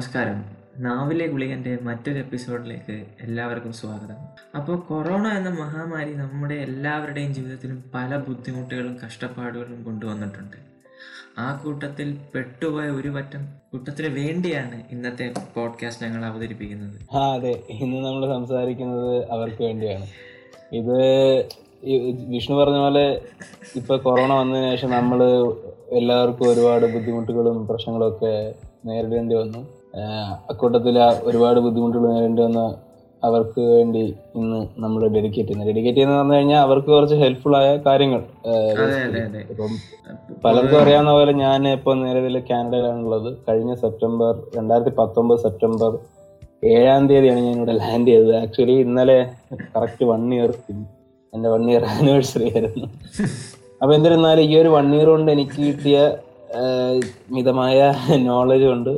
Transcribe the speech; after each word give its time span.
നമസ്കാരം. 0.00 0.44
നാവിലെ 0.78 1.26
ഗുളികന്റെ 1.26 1.78
മറ്റൊരു 1.82 2.18
എപ്പിസോഡിലേക്ക് 2.18 3.04
എല്ലാവർക്കും 3.20 3.72
സ്വാഗതം. 3.72 4.14
അപ്പോൾ 4.56 4.76
കൊറോണ 4.76 5.28
എന്ന 5.28 5.48
മഹാമാരി 5.48 6.14
നമ്മുടെ 6.14 6.54
എല്ലാവരുടെയും 6.54 7.34
ജീവിതത്തിലും 7.34 7.84
പല 7.94 8.16
ബുദ്ധിമുട്ടുകളും 8.16 8.98
കഷ്ടപ്പാടുകളും 9.06 9.84
കൊണ്ടുവന്നിട്ടുണ്ട്. 9.84 10.56
ആ 11.38 11.60
കൂട്ടത്തിൽ 11.64 12.18
പെട്ടുപോയ 12.34 12.84
ഒരു 12.84 13.08
പറ്റം 13.08 13.48
കൂട്ടത്തിന് 13.72 14.08
വേണ്ടിയാണ് 14.14 14.82
ഇന്നത്തെ 14.90 15.32
പോഡ്കാസ്റ്റ് 15.54 16.06
ഞങ്ങൾ 16.06 16.24
അവതരിപ്പിക്കുന്നത്. 16.24 17.16
ആ 17.16 17.32
അതെ. 17.32 17.62
ഇന്ന് 17.70 17.96
നമ്മൾ 17.96 18.26
സംസാരിക്കുന്നത് 18.26 19.30
അവർക്ക് 19.30 19.62
വേണ്ടിയാണ്. 19.62 20.06
ഇത് 20.72 20.98
വിഷ്ണു 22.28 22.56
പറഞ്ഞ 22.56 22.78
പോലെ 22.78 23.22
ഇപ്പൊ 23.76 23.96
കൊറോണ 23.96 24.32
വന്നതിന് 24.32 24.76
ശേഷം 24.76 24.90
നമ്മൾ 24.90 25.22
എല്ലാവർക്കും 25.92 26.48
ഒരുപാട് 26.48 26.94
ബുദ്ധിമുട്ടുകളും 26.94 27.66
പ്രശ്നങ്ങളും 27.66 28.08
ഒക്കെ 28.08 28.54
നേരിടേണ്ടി 28.86 29.34
വന്നു. 29.34 29.79
അക്കൂട്ടത്തിൽ 30.50 30.98
ഒരുപാട് 31.22 31.60
ബുദ്ധിമുട്ടുകൾ 31.60 32.06
നേരിടേണ്ടി 32.12 32.42
വന്ന 32.42 32.62
അവർക്ക് 33.22 33.60
വേണ്ടി 33.60 34.02
ഇന്ന് 34.34 34.66
നമ്മൾ 34.78 35.00
ഡെഡിക്കേറ്റ് 35.08 35.48
ചെയ്യുന്നത്. 35.48 35.68
ഡെഡിക്കേറ്റ് 35.68 35.96
ചെയ്യുന്ന 35.96 36.18
പറഞ്ഞു 36.18 36.34
കഴിഞ്ഞാൽ 36.34 36.60
അവർക്ക് 36.60 36.86
കുറച്ച് 36.86 37.14
ഹെൽപ്ഫുൾ 37.14 37.56
ആയ 37.56 37.76
കാര്യങ്ങൾ. 37.86 38.20
ഇപ്പം 39.50 39.72
പലർക്കും 40.44 40.78
അറിയാവുന്ന 40.80 41.10
പോലെ 41.10 41.32
ഞാൻ 41.32 41.68
ഇപ്പോൾ 41.68 41.96
നിലവിൽ 42.04 42.38
കാനഡയിലാണുള്ളത്. 42.50 43.36
കഴിഞ്ഞ 43.48 43.74
സെപ്റ്റംബർ 43.74 44.32
രണ്ടായിരത്തി 44.56 44.94
പത്തൊമ്പത് 44.98 45.40
സെപ്റ്റംബർ 45.40 45.98
ഏഴാം 46.64 47.08
തീയതിയാണ് 47.08 47.40
ഞാൻ 47.40 47.56
ഇവിടെ 47.56 47.72
ലാൻഡ് 47.72 48.08
ചെയ്തത്. 48.08 48.36
ആക്ച്വലി 48.36 48.72
ഇന്നലെ 48.72 49.18
കറക്റ്റ് 49.76 50.04
വൺ 50.04 50.34
ഇയർ 50.34 50.52
എന്റെ 51.32 51.48
വൺ 51.48 51.70
ഇയർ 51.70 51.84
ആനിവേഴ്സറി 51.84 52.48
ആയിരുന്നു. 52.50 52.88
അപ്പൊ 53.82 53.94
എന്നിരുന്നാലും 53.94 54.42
ഈ 54.42 54.58
ഒരു 54.60 54.68
വൺ 54.68 54.94
ഇയർ 54.94 55.08
കൊണ്ട് 55.08 55.32
എനിക്ക് 55.32 55.58
കിട്ടിയ 55.58 55.98
മിതമായ 57.34 57.78
നോളജ് 58.28 58.66
കൊണ്ട് 58.70 58.90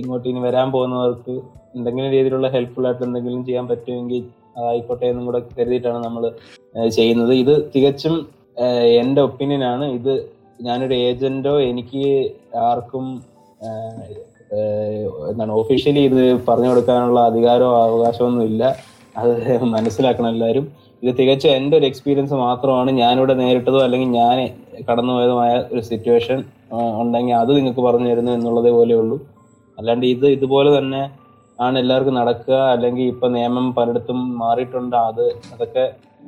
ഇങ്ങോട്ട് 0.00 0.26
ഇനി 0.28 0.40
വരാൻ 0.46 0.66
പോകുന്നവർക്ക് 0.74 1.34
എന്തെങ്കിലും 1.76 2.10
രീതിയിലുള്ള 2.14 2.48
ഹെൽപ്ഫുൾ 2.54 2.86
ആയിട്ട് 2.88 3.02
എന്തെങ്കിലും 3.06 3.40
ചെയ്യാൻ 3.46 3.66
പറ്റുമെങ്കിൽ 3.70 4.22
ആയിക്കോട്ടെ 4.68 5.06
എന്നും 5.10 5.24
കൂടെ 5.28 5.40
കരുതിയിട്ടാണ് 5.58 6.00
നമ്മൾ 6.06 6.24
ചെയ്യുന്നത്. 6.96 7.32
ഇത് 7.42 7.54
തികച്ചും 7.74 8.14
എന്റെ 9.02 9.20
ഒപ്പീനിയൻ 9.28 9.62
ആണ്. 9.72 9.84
ഇത് 9.98 10.12
ഞാനൊരു 10.66 10.94
ഏജന്റോ 11.06 11.54
എനിക്ക് 11.70 12.04
ആർക്കും 12.68 13.06
എന്താണ് 15.30 15.52
ഒഫീഷ്യലി 15.62 16.02
ഇത് 16.10 16.22
പറഞ്ഞു 16.48 16.68
കൊടുക്കാനുള്ള 16.70 17.20
അധികാരമോ 17.30 17.74
അവകാശമൊന്നും 17.86 18.46
ഇല്ല. 18.50 18.62
അത് 19.20 19.32
മനസ്സിലാക്കണം 19.76 20.30
എല്ലാവരും. 20.34 20.66
ഇത് 21.02 21.12
തികച്ചും 21.20 21.50
എന്റെ 21.58 21.74
ഒരു 21.78 21.86
എക്സ്പീരിയൻസ് 21.90 22.36
മാത്രമാണ്. 22.46 22.90
ഞാനിവിടെ 23.02 23.34
നേരിട്ടതോ 23.42 23.78
അല്ലെങ്കിൽ 23.86 24.10
ഞാൻ 24.22 24.38
കടന്നുപോയതുമായ 24.88 25.52
ഒരു 25.72 25.82
സിറ്റുവേഷൻ 25.90 26.38
ഉണ്ടെങ്കിൽ 27.02 27.34
അത് 27.42 27.50
നിങ്ങൾക്ക് 27.56 27.80
പറഞ്ഞു 27.80 28.08
തരുന്നു 28.10 28.32
എന്നുള്ളതേ 28.32 28.70
പോലെ 28.70 28.94
ഉള്ളൂ. 28.94 29.16
അല്ലാണ്ട് 29.78 30.06
ഇത് 30.06 30.26
ഇതുപോലെ 30.36 30.70
തന്നെ 30.78 31.02
ആണ് 31.58 31.76
എല്ലാവർക്കും 31.78 32.14
നടക്കുക 32.20 32.58
അല്ലെങ്കിൽ 32.74 33.06
ഇപ്പൊ 33.12 33.26
നിയമം 33.36 33.66
പലയിടത്തും 33.78 34.20
മാറിയിട്ടുണ്ട് 34.42 34.96
അത് 35.08 35.24
അതൊക്കെ 35.54 35.84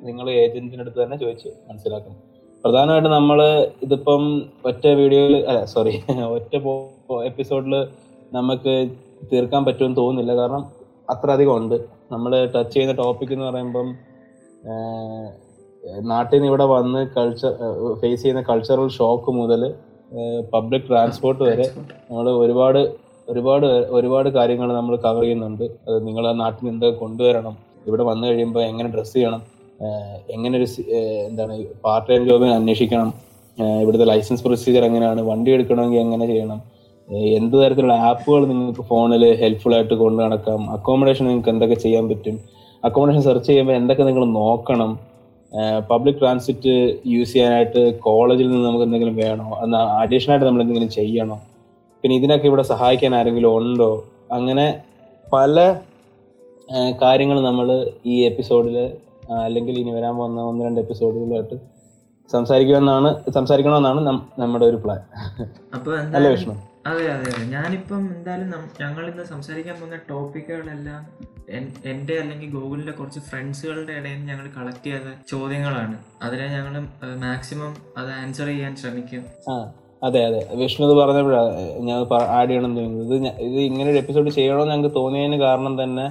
നിങ്ങൾ 0.09 0.27
ഏജന്റിന്റെ 0.42 0.84
അടുത്ത് 0.84 1.00
തന്നെ 1.03 1.17
ചോദിച്ച് 1.22 1.48
മനസ്സിലാക്കണം. 1.69 2.19
പ്രധാനമായിട്ട് 2.64 3.11
നമ്മൾ 3.19 3.39
ഇതിപ്പം 3.83 4.22
ഒറ്റ 4.70 4.84
വീഡിയോയിൽ 5.00 5.37
അല്ല 5.50 5.61
സോറി 5.75 5.94
ഒറ്റ 6.37 6.55
എപ്പിസോഡിൽ 7.31 7.75
നമുക്ക് 8.33 8.75
തീർക്കാൻ 9.33 9.62
പറ്റുമെന്ന് 9.66 9.98
തോന്നുന്നില്ല. 10.00 10.34
കാരണം 10.41 10.62
അത്ര 11.09 11.28
അധികം 11.37 11.55
ഉണ്ട്. 11.61 11.77
നമ്മൾ 12.12 12.33
ടച്ച് 12.55 12.75
ചെയ്യുന്ന 12.75 12.94
ടോപ്പിക് 13.03 13.33
എന്ന് 13.37 13.47
പറയുമ്പം 13.48 13.89
നാട്ടിൽ 16.11 16.34
നിന്ന് 16.36 16.48
ഇവിടെ 16.50 16.66
വന്ന് 16.72 17.00
കൾച്ചർ 17.16 17.52
ഫേസ് 18.00 18.20
ചെയ്യുന്ന 18.22 18.42
കൾച്ചറൽ 18.50 18.88
ഷോക്ക് 18.98 19.30
മുതൽ 19.38 19.62
പബ്ലിക് 20.52 20.86
ട്രാൻസ്പോർട്ട് 20.88 21.43
വരെ 21.48 21.66
നമ്മൾ 22.09 22.26
ഒരുപാട് 22.44 22.81
ഒരുപാട് 23.32 23.66
ഒരുപാട് 23.97 24.28
കാര്യങ്ങൾ 24.37 24.69
നമ്മൾ 24.78 24.94
കവർ 25.04 25.22
ചെയ്യുന്നുണ്ട്. 25.22 25.65
അത് 25.87 25.97
നിങ്ങൾ 26.06 26.25
ആ 26.31 26.32
നാട്ടിൽ 26.42 26.62
നിന്ന് 26.62 26.72
എന്തൊക്കെ 26.75 26.98
കൊണ്ടുവരണം? 27.03 27.54
ഇവിടെ 27.88 28.04
വന്നു 28.10 28.25
കഴിയുമ്പോൾ 28.28 28.62
എങ്ങനെ 28.71 28.88
ഡ്രസ്സ് 28.94 29.15
ചെയ്യണം? 29.16 29.42
എങ്ങനെ 30.34 30.54
ഒരു 30.59 30.66
എന്താണ് 31.28 31.54
പാർട്ട് 31.84 32.09
ടൈം 32.09 32.25
ജോബിന് 32.28 32.53
അന്വേഷിക്കണം? 32.60 33.09
ഇവിടുത്തെ 33.82 34.06
ലൈസൻസ് 34.12 34.44
പ്രൊസീജിയർ 34.47 34.84
എങ്ങനെയാണ്? 34.88 35.21
വണ്ടി 35.31 35.50
എടുക്കണമെങ്കിൽ 35.56 36.00
എങ്ങനെ 36.06 36.26
ചെയ്യണം? 36.32 36.60
എന്ത് 37.38 37.56
തരത്തിലുള്ള 37.62 37.97
ആപ്പുകൾ 38.09 38.42
നിങ്ങൾക്ക് 38.50 38.82
ഫോണിൽ 38.91 39.25
ഹെൽപ്ഫുൾ 39.41 39.72
ആയിട്ട് 39.78 39.94
കൊണ്ടു 40.03 40.21
നടക്കാം? 40.25 40.60
അക്കോമഡേഷൻ 40.76 41.25
നിങ്ങൾക്ക് 41.31 41.50
എന്തൊക്കെ 41.54 41.78
ചെയ്യാൻ 41.84 42.04
പറ്റും? 42.10 42.37
അക്കോമഡേഷൻ 42.88 43.22
സെർച്ച് 43.28 43.48
ചെയ്യുമ്പോൾ 43.50 43.76
എന്തൊക്കെ 43.81 44.04
നിങ്ങൾ 44.10 44.25
നോക്കണം? 44.41 44.92
പബ്ലിക് 45.91 46.19
ട്രാൻസിറ്റ് 46.21 46.75
യൂസ് 47.13 47.33
ചെയ്യാനായിട്ട് 47.33 47.81
കോളേജിൽ 48.07 48.47
നിന്ന് 48.53 48.67
നമുക്ക് 48.69 48.85
എന്തെങ്കിലും 48.89 49.17
വേണോ? 49.25 49.47
എന്നാൽ 49.65 49.83
അഡീഷണൽ 50.03 50.33
ആയിട്ട് 50.35 50.47
നമ്മൾ 50.49 50.63
എന്തെങ്കിലും 50.65 50.91
ചെയ്യണോ? 50.99 51.37
പിന്നെ 52.05 52.15
ഇതിനൊക്കെ 52.21 52.47
ഇവിടെ 52.51 52.65
സഹായിക്കാൻ 52.73 53.13
ആരെങ്കിലും 53.19 53.51
ഉണ്ടോ? 53.59 53.91
അങ്ങനെ 54.39 54.67
പല 55.27 55.57
കാര്യങ്ങൾ 57.03 57.39
നമ്മൾ 57.49 57.69
ഈ 58.13 58.17
എപ്പിസോഡിൽ 58.31 58.77
അല്ലെങ്കിൽ 59.47 59.75
ഇനി 59.83 59.93
വരാൻ 59.99 60.15
പോകുന്ന 60.19 60.41
ഒന്ന് 60.51 60.63
രണ്ട് 60.67 60.81
എപ്പിസോഡുകളായിട്ട് 60.85 61.57
സംസാരിക്കുമെന്നാണ് 62.31 63.09
സംസാരിക്കണമെന്നാണ് 63.39 64.01
നമ്മുടെ 64.43 64.65
ഒരു 64.71 64.79
പ്ലാൻ 64.84 65.01
അല്ലേ 66.17 66.31
വിഷ്ണു? 66.34 66.55
അതെ 66.84 67.04
അതെ 67.09 67.28
അതെ. 67.31 67.43
ഞാനിപ്പം 67.50 68.03
എന്തായാലും 68.15 68.48
ഞങ്ങൾ 68.81 69.04
ഇന്ന് 69.10 69.25
സംസാരിക്കാൻ 69.25 69.75
പോകുന്ന 69.75 69.98
ടോപ്പിക്കുകളെല്ലാം 70.09 71.03
എൻ- 71.48 71.76
എന്റെ 71.84 72.15
അല്ലെങ്കിൽ 72.19 72.48
ഗൂഗിളിലെ 72.50 72.93
കുറച്ച് 72.93 73.20
ഫ്രണ്ട്സുകളുടെ 73.20 73.93
ഇടയിൽ 73.93 74.20
ഞങ്ങൾ 74.25 74.47
കളക്ട് 74.56 74.84
ചെയ്ത 74.87 75.09
ചോദ്യങ്ങളാണ്. 75.31 75.97
അതിനെ 76.22 76.47
ഞങ്ങൾ 76.48 76.75
മാക്സിമം 77.22 77.72
അത് 77.97 78.10
ആൻസർ 78.19 78.47
ചെയ്യാൻ 78.47 78.75
ശ്രമിക്കും. 78.76 79.22
അതെ 80.03 80.21
അതെ. 80.28 80.41
വിഷ്ണു 80.60 80.84
ഇത് 80.87 80.94
പറഞ്ഞപ്പോഴാണ് 81.00 81.50
ഞാൻ 81.88 81.98
ആഡ് 82.37 82.48
ചെയ്യണം 82.48 82.72
തോന്നുന്നത് 82.76 83.04
ഇത് 83.09 83.16
ഇത് 83.48 83.59
ഇങ്ങനെ 83.69 83.88
ഒരു 83.91 83.98
എപ്പിസോഡ് 83.98 84.31
ചെയ്യണമെന്ന് 84.31 84.72
ഞങ്ങൾക്ക് 84.72 84.97
തോന്നിയതിന് 84.97 85.38
കാരണം 85.42 85.75
തന്നെ 85.82 86.06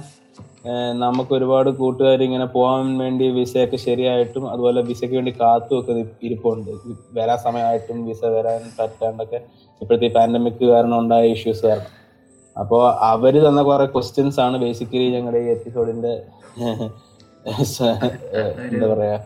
നമുക്ക് 1.02 1.32
ഒരുപാട് 1.36 1.70
കൂട്ടുകാർ 1.78 2.20
ഇങ്ങനെ 2.26 2.46
പോകാൻ 2.56 2.90
വേണ്ടി 3.02 3.26
വിസയൊക്കെ 3.38 3.78
ശരിയായിട്ടും 3.86 4.44
അതുപോലെ 4.52 4.80
വിസയ്ക്ക് 4.90 5.16
വേണ്ടി 5.18 5.32
കാത്തു 5.40 5.72
ഒക്കെ 5.78 5.92
ഇരിപ്പുണ്ട്. 6.26 6.70
വരാൻ 7.18 7.38
സമയമായിട്ടും 7.46 7.98
വിസ 8.08 8.22
വരാൻ 8.36 8.60
പറ്റാണ്ടൊക്കെ 8.78 9.40
ഇപ്പോഴത്തെ 9.80 10.06
ഈ 10.10 10.12
പാൻഡമിക് 10.16 10.64
കാരണം 10.72 10.96
ഉണ്ടായ 11.02 11.32
ഇഷ്യൂസ് 11.36 11.64
കാരണം. 11.66 11.90
അപ്പോൾ 12.56 12.82
അവർ 13.12 13.34
തന്ന 13.46 13.60
കുറെ 13.70 13.86
ക്വസ്റ്റ്യൻസ് 13.94 14.40
ആണ് 14.46 14.56
ബേസിക്കലി 14.64 15.08
ഞങ്ങളുടെ 15.16 15.40
ഈ 15.46 15.50
എപ്പിസോഡിന്റെ 15.56 16.12
എന്താ 18.70 18.86
പറയാ? 18.92 19.16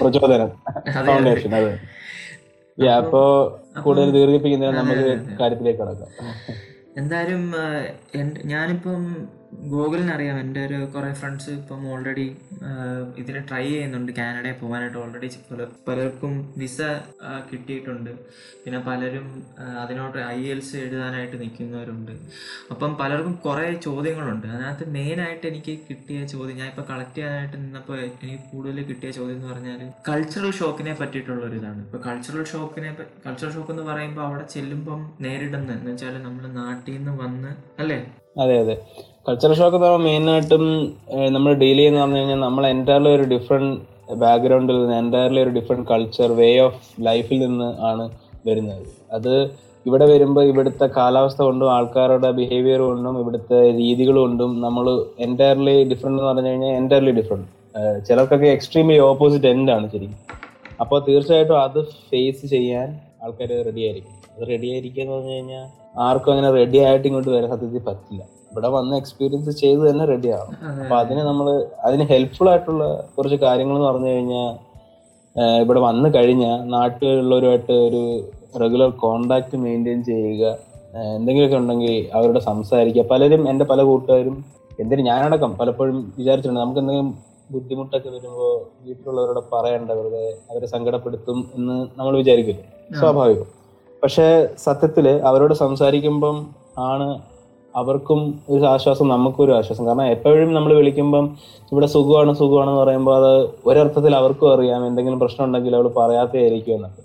പ്രചോദനം. 0.00 0.50
ഫൗണ്ടേഷൻ 1.08 1.54
അതെ. 1.58 1.72
അപ്പോ 3.00 3.22
കൂടുതൽ 3.84 4.08
ദീർഘിപ്പിക്കുന്ന 4.16 4.70
നമുക്ക് 4.80 5.10
കാര്യത്തിലേക്ക് 5.40 5.80
കടക്കാം. 5.82 6.10
എന്തായാലും 7.00 7.42
ഞാനിപ്പം 8.52 9.00
ഗൂഗിളിന് 9.72 10.12
അറിയാം 10.14 10.36
എന്റെ 10.42 10.60
ഒരു 10.66 10.78
കുറേ 10.94 11.08
ഫ്രണ്ട്സ് 11.20 11.50
ഇപ്പം 11.58 11.80
ഓൾറെഡി 11.92 12.26
ഇതിന് 13.20 13.40
ട്രൈ 13.48 13.64
ചെയ്യുന്നുണ്ട്. 13.70 14.10
കാനഡയിൽ 14.18 14.56
പോകാനായിട്ട് 14.62 14.98
ഓൾറെഡി 15.02 15.28
പലർക്കും 15.88 16.34
വിസ 16.60 16.78
കിട്ടിയിട്ടുണ്ട്. 17.50 18.10
പിന്നെ 18.64 18.80
പലരും 18.88 19.26
അതിനോട് 19.82 20.18
ഐ 20.36 20.40
എൽസ് 20.54 20.74
എഴുതാനായിട്ട് 20.84 21.36
നിൽക്കുന്നവരുണ്ട്. 21.42 22.12
അപ്പം 22.72 22.92
പലർക്കും 23.02 23.34
കുറേ 23.46 23.66
ചോദ്യങ്ങളുണ്ട്. 23.88 24.46
അതിനകത്ത് 24.54 24.86
മെയിനായിട്ട് 24.96 25.44
എനിക്ക് 25.52 25.74
കിട്ടിയ 25.90 26.20
ചോദ്യം 26.34 26.56
ഞാൻ 26.62 26.68
ഇപ്പോൾ 26.72 26.86
കളക്ട് 26.92 27.16
ചെയ്യാനായിട്ട് 27.18 27.56
നിന്നപ്പോൾ 27.64 27.98
എനിക്ക് 28.04 28.48
കൂടുതൽ 28.52 28.80
കിട്ടിയ 28.90 29.10
ചോദ്യം 29.18 29.36
എന്ന് 29.38 29.50
പറഞ്ഞാൽ 29.52 29.80
കൾച്ചറൽ 30.10 30.52
ഷോക്കിനെ 30.60 30.94
പറ്റിയിട്ടുള്ള 31.02 31.44
ഒരു 31.50 31.58
ഇതാണ് 31.60 31.82
ഇപ്പോൾ 31.86 32.02
കൾച്ചറൽ 32.08 32.44
ഷോക്കിനെ 32.54 32.90
കൾച്ചറൽ 33.26 33.52
ഷോക്ക് 33.56 33.72
എന്ന് 33.76 33.86
പറയുമ്പോൾ 33.90 34.24
അവിടെ 34.28 34.46
ചെല്ലുമ്പം 34.56 35.02
നേരിടുന്ന 35.26 35.70
എന്ന് 35.78 35.90
വെച്ചാൽ 35.92 36.16
നമ്മൾ 36.28 36.46
നാട്ടിൽ 36.60 36.94
നിന്ന് 36.98 37.14
വന്ന് 37.24 37.52
അല്ലേ? 37.82 38.00
അതെ 38.42 38.56
അതെ. 38.64 38.76
കൾച്ചറൽ 39.26 39.54
ഷോക്ക് 39.58 39.76
എന്ന് 39.76 39.86
പറയുമ്പോൾ 39.86 40.04
മെയിനായിട്ടും 40.08 40.62
നമ്മൾ 41.34 41.50
ഡീൽ 41.62 41.78
ചെയ്യുന്ന 41.78 41.98
പറഞ്ഞു 42.02 42.20
കഴിഞ്ഞാൽ 42.20 42.38
നമ്മൾ 42.44 42.62
എന്റയർലി 42.74 43.10
ഒരു 43.16 43.24
ഡിഫറെന്റ് 43.32 43.74
ബാക്ക്ഗ്രൗണ്ടിൽ 44.22 44.78
നിന്ന് 44.82 44.96
എന്റയർലി 45.02 45.40
ഒരു 45.44 45.52
ഡിഫറെന്റ് 45.56 45.84
കൾച്ചർ 45.90 46.30
വേ 46.38 46.48
ഓഫ് 46.66 46.78
ലൈഫിൽ 47.08 47.38
നിന്ന് 47.44 47.68
ആണ് 47.90 48.04
വരുന്നത്. 48.48 48.86
അത് 49.16 49.34
ഇവിടെ 49.86 50.06
വരുമ്പോൾ 50.12 50.46
ഇവിടുത്തെ 50.52 50.86
കാലാവസ്ഥ 50.96 51.40
കൊണ്ടും 51.48 51.68
ആൾക്കാരുടെ 51.76 52.30
ബിഹേവിയർ 52.38 52.80
കൊണ്ടും 52.88 53.14
ഇവിടുത്തെ 53.22 53.60
രീതികൾ 53.82 54.16
കൊണ്ടും 54.24 54.50
നമ്മൾ 54.66 54.88
എന്റയർലി 55.26 55.76
ഡിഫറെന്റ് 55.92 56.16
എന്ന് 56.16 56.26
പറഞ്ഞു 56.30 56.50
കഴിഞ്ഞാൽ 56.52 56.74
എന്റയർലി 56.80 57.14
ഡിഫറെന്റ് 57.20 57.48
ചിലർക്കൊക്കെ 58.08 58.50
എക്സ്ട്രീംലി 58.56 58.98
ഓപ്പോസിറ്റ് 59.10 59.48
എൻഡാണ് 59.54 59.86
ശരിക്കും. 59.94 60.18
അപ്പോൾ 60.82 60.98
തീർച്ചയായിട്ടും 61.10 61.56
അത് 61.66 61.80
ഫേസ് 62.10 62.44
ചെയ്യാൻ 62.56 62.88
ആൾക്കാർ 63.24 63.50
റെഡി 63.68 63.82
ആയിരിക്കും. 63.88 64.16
അത് 64.34 64.44
റെഡി 64.52 64.68
ആയിരിക്കുക 64.74 65.02
എന്ന് 65.04 65.14
പറഞ്ഞു 65.16 65.34
കഴിഞ്ഞാൽ 65.38 65.64
ആർക്കും 66.08 66.32
അങ്ങനെ 66.34 66.50
റെഡി 66.60 66.78
ആയിട്ട് 66.88 67.06
ഇങ്ങോട്ട് 67.08 67.30
വരാൻ 67.36 67.50
സത്യത്തിൽ 67.54 67.84
പറ്റില്ല. 67.88 68.22
ഇവിടെ 68.50 68.68
വന്ന് 68.68 68.94
എക്സ്പീരിയൻസ് 68.96 69.50
ചെയ്ത് 69.60 69.90
തന്നെ 69.90 70.04
റെഡി 70.04 70.28
ആവും 70.28 70.54
അപ്പൊ 70.80 70.96
അതിന് 70.96 71.20
നമ്മൾ 71.20 71.46
അതിന് 71.84 72.04
ഹെൽപ്ഫുൾ 72.04 72.48
ആയിട്ടുള്ള 72.50 72.84
കുറച്ച് 73.16 73.36
കാര്യങ്ങൾ 73.36 73.76
എന്ന് 73.76 73.88
പറഞ്ഞു 73.88 74.10
കഴിഞ്ഞാൽ 74.10 74.50
ഇവിടെ 75.62 75.80
വന്നു 75.80 76.08
കഴിഞ്ഞാൽ 76.16 76.56
നാട്ടിലുള്ളവരുമായിട്ട് 76.68 77.72
ഒരു 77.88 78.02
റെഗുലർ 78.60 78.90
കോണ്ടാക്ട് 79.02 79.56
മെയിന്റെയിൻ 79.56 80.04
ചെയ്യുക 80.04 80.44
എന്തെങ്കിലുമൊക്കെ 81.16 81.56
ഉണ്ടെങ്കിൽ 81.56 81.96
അവരോട് 82.14 82.38
സംസാരിക്കുക. 82.38 83.02
പലരും 83.02 83.42
എന്റെ 83.50 83.64
പല 83.64 83.80
കൂട്ടുകാരും 83.82 84.36
എന്തിനും 84.78 85.04
ഞാനടക്കം 85.04 85.50
പലപ്പോഴും 85.60 86.12
വിചാരിച്ചിട്ടുണ്ട് 86.18 86.60
നമുക്ക് 86.60 86.80
എന്തെങ്കിലും 86.80 87.10
ബുദ്ധിമുട്ടൊക്കെ 87.50 88.08
വരുമ്പോൾ 88.08 88.50
വീട്ടിലുള്ളവരോട് 88.84 89.40
പറയണ്ട 89.52 89.90
വെറുതെ 89.90 90.24
അവരെ 90.50 90.66
സങ്കടപ്പെടുത്തും 90.66 91.38
എന്ന് 91.54 91.76
നമ്മൾ 91.98 92.12
വിചാരിക്കില്ല 92.16 92.62
സ്വാഭാവികം. 93.00 93.48
പക്ഷേ 94.02 94.26
സത്യത്തിൽ 94.56 95.06
അവരോട് 95.30 95.54
സംസാരിക്കുമ്പം 95.54 96.36
ആണ് 96.82 97.08
അവർക്കും 97.76 98.40
ഒരു 98.48 98.64
ആശ്വാസം 98.64 99.08
നമുക്കും 99.08 99.44
ഒരു 99.44 99.52
ആശ്വാസം. 99.52 99.86
കാരണം 99.86 100.06
എപ്പോഴും 100.06 100.54
നമ്മൾ 100.54 100.74
വിളിക്കുമ്പം 100.74 101.36
ഇവിടെ 101.72 101.86
സുഖമാണ് 101.86 102.34
സുഖമാണെന്ന് 102.34 102.80
പറയുമ്പോൾ 102.80 103.14
അത് 103.16 103.50
ഒരർത്ഥത്തിൽ 103.66 104.16
അവർക്കും 104.16 104.54
അറിയാം. 104.54 104.86
എന്തെങ്കിലും 104.86 105.20
പ്രശ്നം 105.20 105.44
ഉണ്ടെങ്കിൽ 105.44 105.76
അവൾ 105.76 105.88
പറയാത്തതായിരിക്കും 105.96 106.74
എന്നൊക്കെ. 106.74 107.02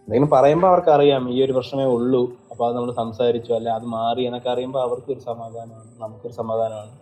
എന്തെങ്കിലും 0.00 0.30
പറയുമ്പോൾ 0.30 0.68
അവർക്ക് 0.68 0.90
അറിയാം 0.90 1.30
ഈ 1.30 1.44
ഒരു 1.44 1.52
പ്രശ്നമേ 1.52 1.84
ഉള്ളൂ. 1.84 2.22
അപ്പോൾ 2.50 2.68
അത് 2.68 2.76
നമ്മൾ 2.76 2.92
സംസാരിച്ചു 2.92 3.52
അല്ലെ 3.52 3.72
അത് 3.72 3.84
മാറി 3.84 4.22
എന്നൊക്കെ 4.22 4.50
അറിയുമ്പോൾ 4.50 4.82
അവർക്കൊരു 4.82 5.20
സമാധാനമാണ് 5.20 5.88
നമുക്കൊരു 6.02 6.34
സമാധാനമാണ്. 6.34 6.92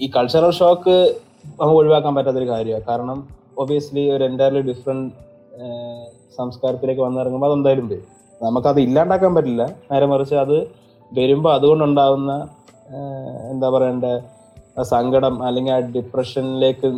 ഈ 0.00 0.10
കൾച്ചറൽ 0.16 0.50
ഷോക്ക് 0.50 1.14
നമുക്ക് 1.60 1.78
ഒഴിവാക്കാൻ 1.80 2.14
പറ്റാത്തൊരു 2.14 2.48
കാര്യമാണ്. 2.48 2.84
കാരണം 2.88 3.28
ഒബിയസ്ലി 3.58 4.10
ഒരു 4.10 4.24
എന്റയർലി 4.24 4.60
ഡിഫറെന്റ് 4.60 5.12
സംസ്കാരത്തിലേക്ക് 6.36 7.02
വന്നിറങ്ങുമ്പോൾ 7.02 7.46
അതെന്തായാലും 7.50 7.88
വരും. 7.88 8.06
നമുക്കത് 8.42 8.80
ഇല്ലാണ്ടാക്കാൻ 8.80 9.34
പറ്റില്ല. 9.34 9.62
നേരെ 9.92 10.06
മറിച്ച് 10.06 10.34
അത് 10.34 10.56
വരുമ്പോൾ 11.18 11.52
അതുകൊണ്ടുണ്ടാവുന്ന 11.58 12.32
എന്താ 13.52 13.68
പറയണ്ട 13.74 14.04
സങ്കടം 14.94 15.34
അല്ലെങ്കിൽ 15.46 15.72
ആ 15.76 15.80
ഡിപ്രഷനിലേക്ക് 15.96 16.88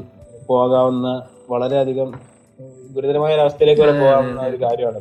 പോകാവുന്ന 0.50 1.08
വളരെയധികം 1.52 2.08
ഗുരുതരമായ 2.94 3.34
ഒരു 3.36 3.42
അവസ്ഥയിലേക്ക് 3.44 3.82
വരെ 3.84 3.94
പോകാവുന്ന 4.02 4.40
ഒരു 4.50 4.58
കാര്യമാണ്. 4.64 5.00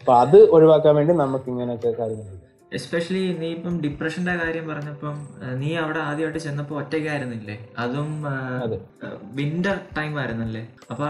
അപ്പൊ 0.00 0.12
അത് 0.22 0.38
ഒഴിവാക്കാൻ 0.56 0.94
വേണ്ടി 0.98 1.12
നമുക്ക് 1.22 1.48
ഇങ്ങനെയൊക്കെ 1.52 1.92
കാര്യങ്ങൾ 2.00 2.32
എസ്പെഷ്യലി 2.78 3.20
നീ 3.40 3.48
ഇപ്പം 3.56 3.74
ഡിപ്രഷന്റെ 3.82 4.34
കാര്യം 4.40 4.64
പറഞ്ഞപ്പം 4.70 5.16
നീ 5.60 5.68
അവിടെ 5.82 6.00
ആദ്യമായിട്ട് 6.08 6.40
ചെന്നപ്പോ 6.46 6.74
ഒറ്റയ്ക്കായിരുന്നില്ലേ? 6.80 7.56
അതും 7.82 8.08
വിന്റർ 9.38 9.76
ടൈം 9.98 10.14
ആയിരുന്നല്ലേ? 10.20 10.62
അപ്പൊ 10.90 11.04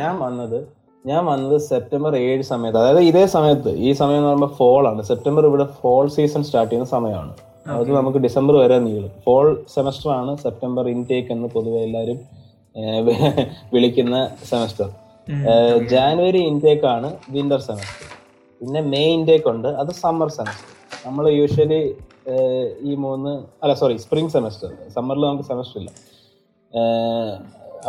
ഞാൻ 0.00 0.14
വന്നത് 0.26 0.58
ഞാൻ 1.08 1.20
വന്നത് 1.30 1.56
സെപ്റ്റംബർ 1.68 2.12
ഏഴ് 2.24 2.42
സമയത്ത്. 2.50 2.78
അതായത് 2.80 3.02
ഇതേ 3.10 3.22
സമയത്ത് 3.34 3.70
ഈ 3.86 3.90
സമയം 4.00 4.18
എന്ന് 4.20 4.30
പറയുമ്പോൾ 4.30 4.50
ഫോൾ 4.58 4.82
ആണ്. 4.90 5.00
സെപ്റ്റംബർ 5.10 5.42
ഇവിടെ 5.50 5.66
ഫോൾ 5.82 6.04
സീസൺ 6.16 6.42
സ്റ്റാർട്ട് 6.48 6.70
ചെയ്യുന്ന 6.72 6.90
സമയമാണ്. 6.96 7.32
അത് 7.76 7.90
നമുക്ക് 7.98 8.20
ഡിസംബർ 8.26 8.54
വരെ 8.62 8.78
നീളും. 8.86 9.12
ഫോൾ 9.24 9.46
സെമസ്റ്റർ 9.76 10.10
ആണ് 10.20 10.32
സെപ്റ്റംബർ 10.44 10.84
ഇൻടേക്ക് 10.94 11.30
എന്ന് 11.36 11.48
പൊതുവെ 11.54 11.80
എല്ലാവരും 11.86 12.18
വിളിക്കുന്ന 13.74 14.16
സെമസ്റ്റർ. 14.50 14.88
ജാനുവരി 15.92 16.40
ഇൻടേക്ക് 16.50 16.86
ആണ് 16.94 17.08
വിന്റർ 17.34 17.60
സെമസ്റ്റർ 17.68 18.06
പിന്നെ 18.60 18.80
മെയ് 18.92 19.10
ഇൻടേക്ക് 19.16 19.48
ഉണ്ട്. 19.54 19.68
അത് 19.80 19.90
സമ്മർ 20.04 20.28
സെമസ്റ്റർ 20.38 20.68
നമ്മൾ 21.06 21.24
യൂഷ്വലി 21.40 21.82
ഈ 22.88 22.94
മൂന്ന് 23.04 23.32
അല്ല 23.62 23.74
സോറി 23.82 23.94
സ്പ്രിംഗ് 24.04 24.32
സെമസ്റ്റർ 24.36 24.70
സമ്മറിൽ 24.96 25.24
നമുക്ക് 25.28 25.46
സെമസ്റ്റർ 25.50 25.78
ഇല്ല. 25.82 25.90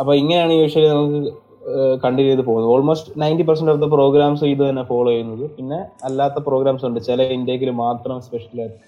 അപ്പൊ 0.00 0.12
ഇങ്ങനെയാണ് 0.20 0.54
യൂഷ്വലി 0.60 0.88
നമുക്ക് 0.92 1.18
കണ്ടിന്യൂ 2.02 2.30
ചെയ്ത് 2.30 2.44
പോകുന്നത്. 2.48 2.70
Almost 2.74 3.12
ninety 3.22 3.44
percent 3.48 3.72
of 3.72 3.80
the 3.84 3.88
programs 3.96 4.44
ഇത് 4.54 4.62
തന്നെ 4.68 4.82
ഫോളോ 4.90 5.10
ചെയ്യുന്നത്. 5.10 5.44
പിന്നെ 5.56 5.78
അല്ലാത്ത 6.08 6.40
പ്രോഗ്രാംസ് 6.48 6.84
ഉണ്ട്. 6.88 7.00
ചില 7.08 7.22
ഇന്ത്യയിൽ 7.38 7.70
മാത്രം 7.84 8.16
സ്പെഷ്യലായിട്ട് 8.26 8.78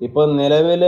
ഇപ്പൊ 0.00 0.22
നിലവിൽ 0.40 0.84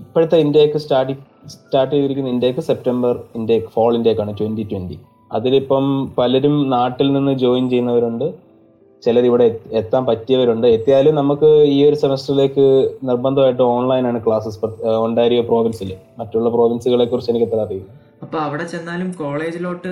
ഇപ്പോഴത്തെ 0.00 0.38
ഇന്ത്യയ്ക്ക് 0.44 0.78
സ്റ്റാർട്ട് 0.84 1.14
സ്റ്റാർട്ട് 1.52 1.92
ചെയ്തിരിക്കുന്ന 1.94 2.30
ഇന്ത്യയ്ക്ക് 2.34 2.62
സെപ്റ്റംബർ 2.70 3.14
ഇന്ത്യ 3.38 3.58
ഫോൾ 3.74 3.92
ഇന്ത്യക്കാണ് 3.98 4.32
ട്വന്റി 4.40 4.64
ട്വന്റി 4.72 4.96
അതിലിപ്പം 5.36 5.86
പലരും 6.18 6.56
നാട്ടിൽ 6.70 7.08
നിന്ന് 7.12 7.32
ജോയിൻ 7.42 7.64
ചെയ്യുന്നവരുണ്ട്. 7.70 8.26
ചിലർ 9.02 9.24
ഇവിടെ 9.30 9.46
എത്താൻ 9.80 10.02
പറ്റിയവരുണ്ട്. 10.06 10.66
എത്തിയാലും 10.76 11.14
നമുക്ക് 11.20 11.50
ഈ 11.74 11.78
ഒരു 11.88 11.96
സെമസ്റ്ററിലേക്ക് 12.02 12.64
നിർബന്ധമായിട്ട് 13.08 13.62
ഓൺലൈനാണ് 13.62 14.20
ക്ലാസ്സസ് 14.26 14.58
ഒണ്ടാരിയോ 15.06 15.42
പ്രോവിൻസിൽ 15.50 15.90
മറ്റുള്ള 16.20 16.50
പ്രോവിൻസുകളെ 16.56 17.06
കുറിച്ച് 17.12 17.30
എനിക്ക് 17.32 17.46
എത്ര 17.48 17.60
അറിയില്ല. 17.66 17.90
അപ്പൊ 18.22 18.36
അവിടെ 18.38 18.64
ചെന്നാലും 18.72 19.08
കോളേജിലോട്ട് 19.20 19.90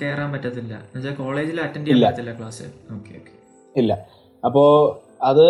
കയറാൻ 0.00 0.28
പറ്റത്തില്ല. 0.34 0.74
എന്നുവെച്ചാൽ 0.86 1.14
കോളേജിൽ 1.22 1.58
അറ്റൻഡ് 1.64 1.86
ചെയ്യാൻ. 1.86 2.02
പറ്റത്തില്ല 2.04 2.32
ക്ലാസ് 2.38 2.64
ഓക്കെ 2.96 3.12
ഓക്കെ. 3.20 3.32
ഇല്ല. 3.76 3.92
അപ്പോ 4.44 4.64
അത് 5.30 5.46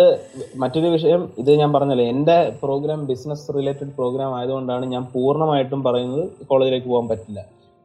മറ്റൊരു 0.61 0.89
വിഷയം 0.95 1.21
ഇത് 1.41 1.51
ഞാൻ 1.61 1.69
പറഞ്ഞല്ലേ 1.73 2.05
എന്റെ 2.13 2.35
പ്രോഗ്രാം 2.63 2.99
ബിസിനസ് 3.11 3.53
റിലേറ്റഡ് 3.55 3.93
പ്രോഗ്രാം 3.99 4.31
ആയതുകൊണ്ടാണ് 4.37 4.85
ഞാൻ 4.85 5.03
പൂർണമായിട്ടും 5.13 5.83
പറയുന്നത് 5.87 6.23
കോളേജിലേക്ക് 6.51 6.87
പോകാൻ 6.87 7.07
പറ്റില്ല. 7.11 7.39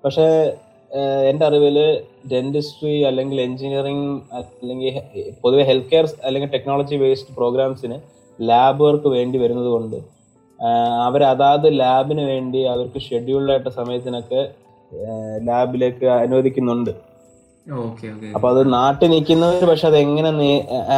പക്ഷേ 0.04 0.26
എന്റെ 1.30 1.44
അറിവിൽ 1.46 1.78
ഡെന്റിസ്ട്രി 2.32 2.92
അല്ലെങ്കിൽ 3.08 3.38
എഞ്ചിനീയറിംഗ് 3.40 4.06
അല്ലെങ്കിൽ 4.34 4.94
പൊതുവെ 5.42 5.64
ഹെൽത്ത് 5.70 5.90
കെയർ 5.90 6.06
അല്ലെങ്കിൽ 6.25 6.50
ടെക്നോളജി 6.54 6.96
ബേസ്ഡ് 6.96 7.34
പ്രോഗ്രാംസിന് 7.36 7.96
ലാബ് 8.38 8.82
വർക്ക് 8.84 9.08
വേണ്ടി 9.16 9.38
വരുന്നത് 9.38 9.70
കൊണ്ട് 9.75 9.96
അവർ 11.06 11.22
അതാത് 11.32 11.66
ലാബിന് 11.81 12.22
വേണ്ടി 12.32 12.60
അവർക്ക് 12.75 13.00
ഷെഡ്യൂൾഡ് 13.08 13.52
ആയിട്ട 13.55 13.69
സമയത്തിനൊക്കെ 13.81 14.43
ലാബിലേക്ക് 15.49 16.06
അനുവദിക്കുന്നുണ്ട്. 16.25 16.93
അപ്പൊ 18.37 18.46
അത് 18.52 18.60
നാട്ടിൽ 18.75 19.08
നിൽക്കുന്നവർ 19.14 19.64
പക്ഷെ 19.70 19.87
അത് 19.90 19.96
എങ്ങനെ 20.05 20.31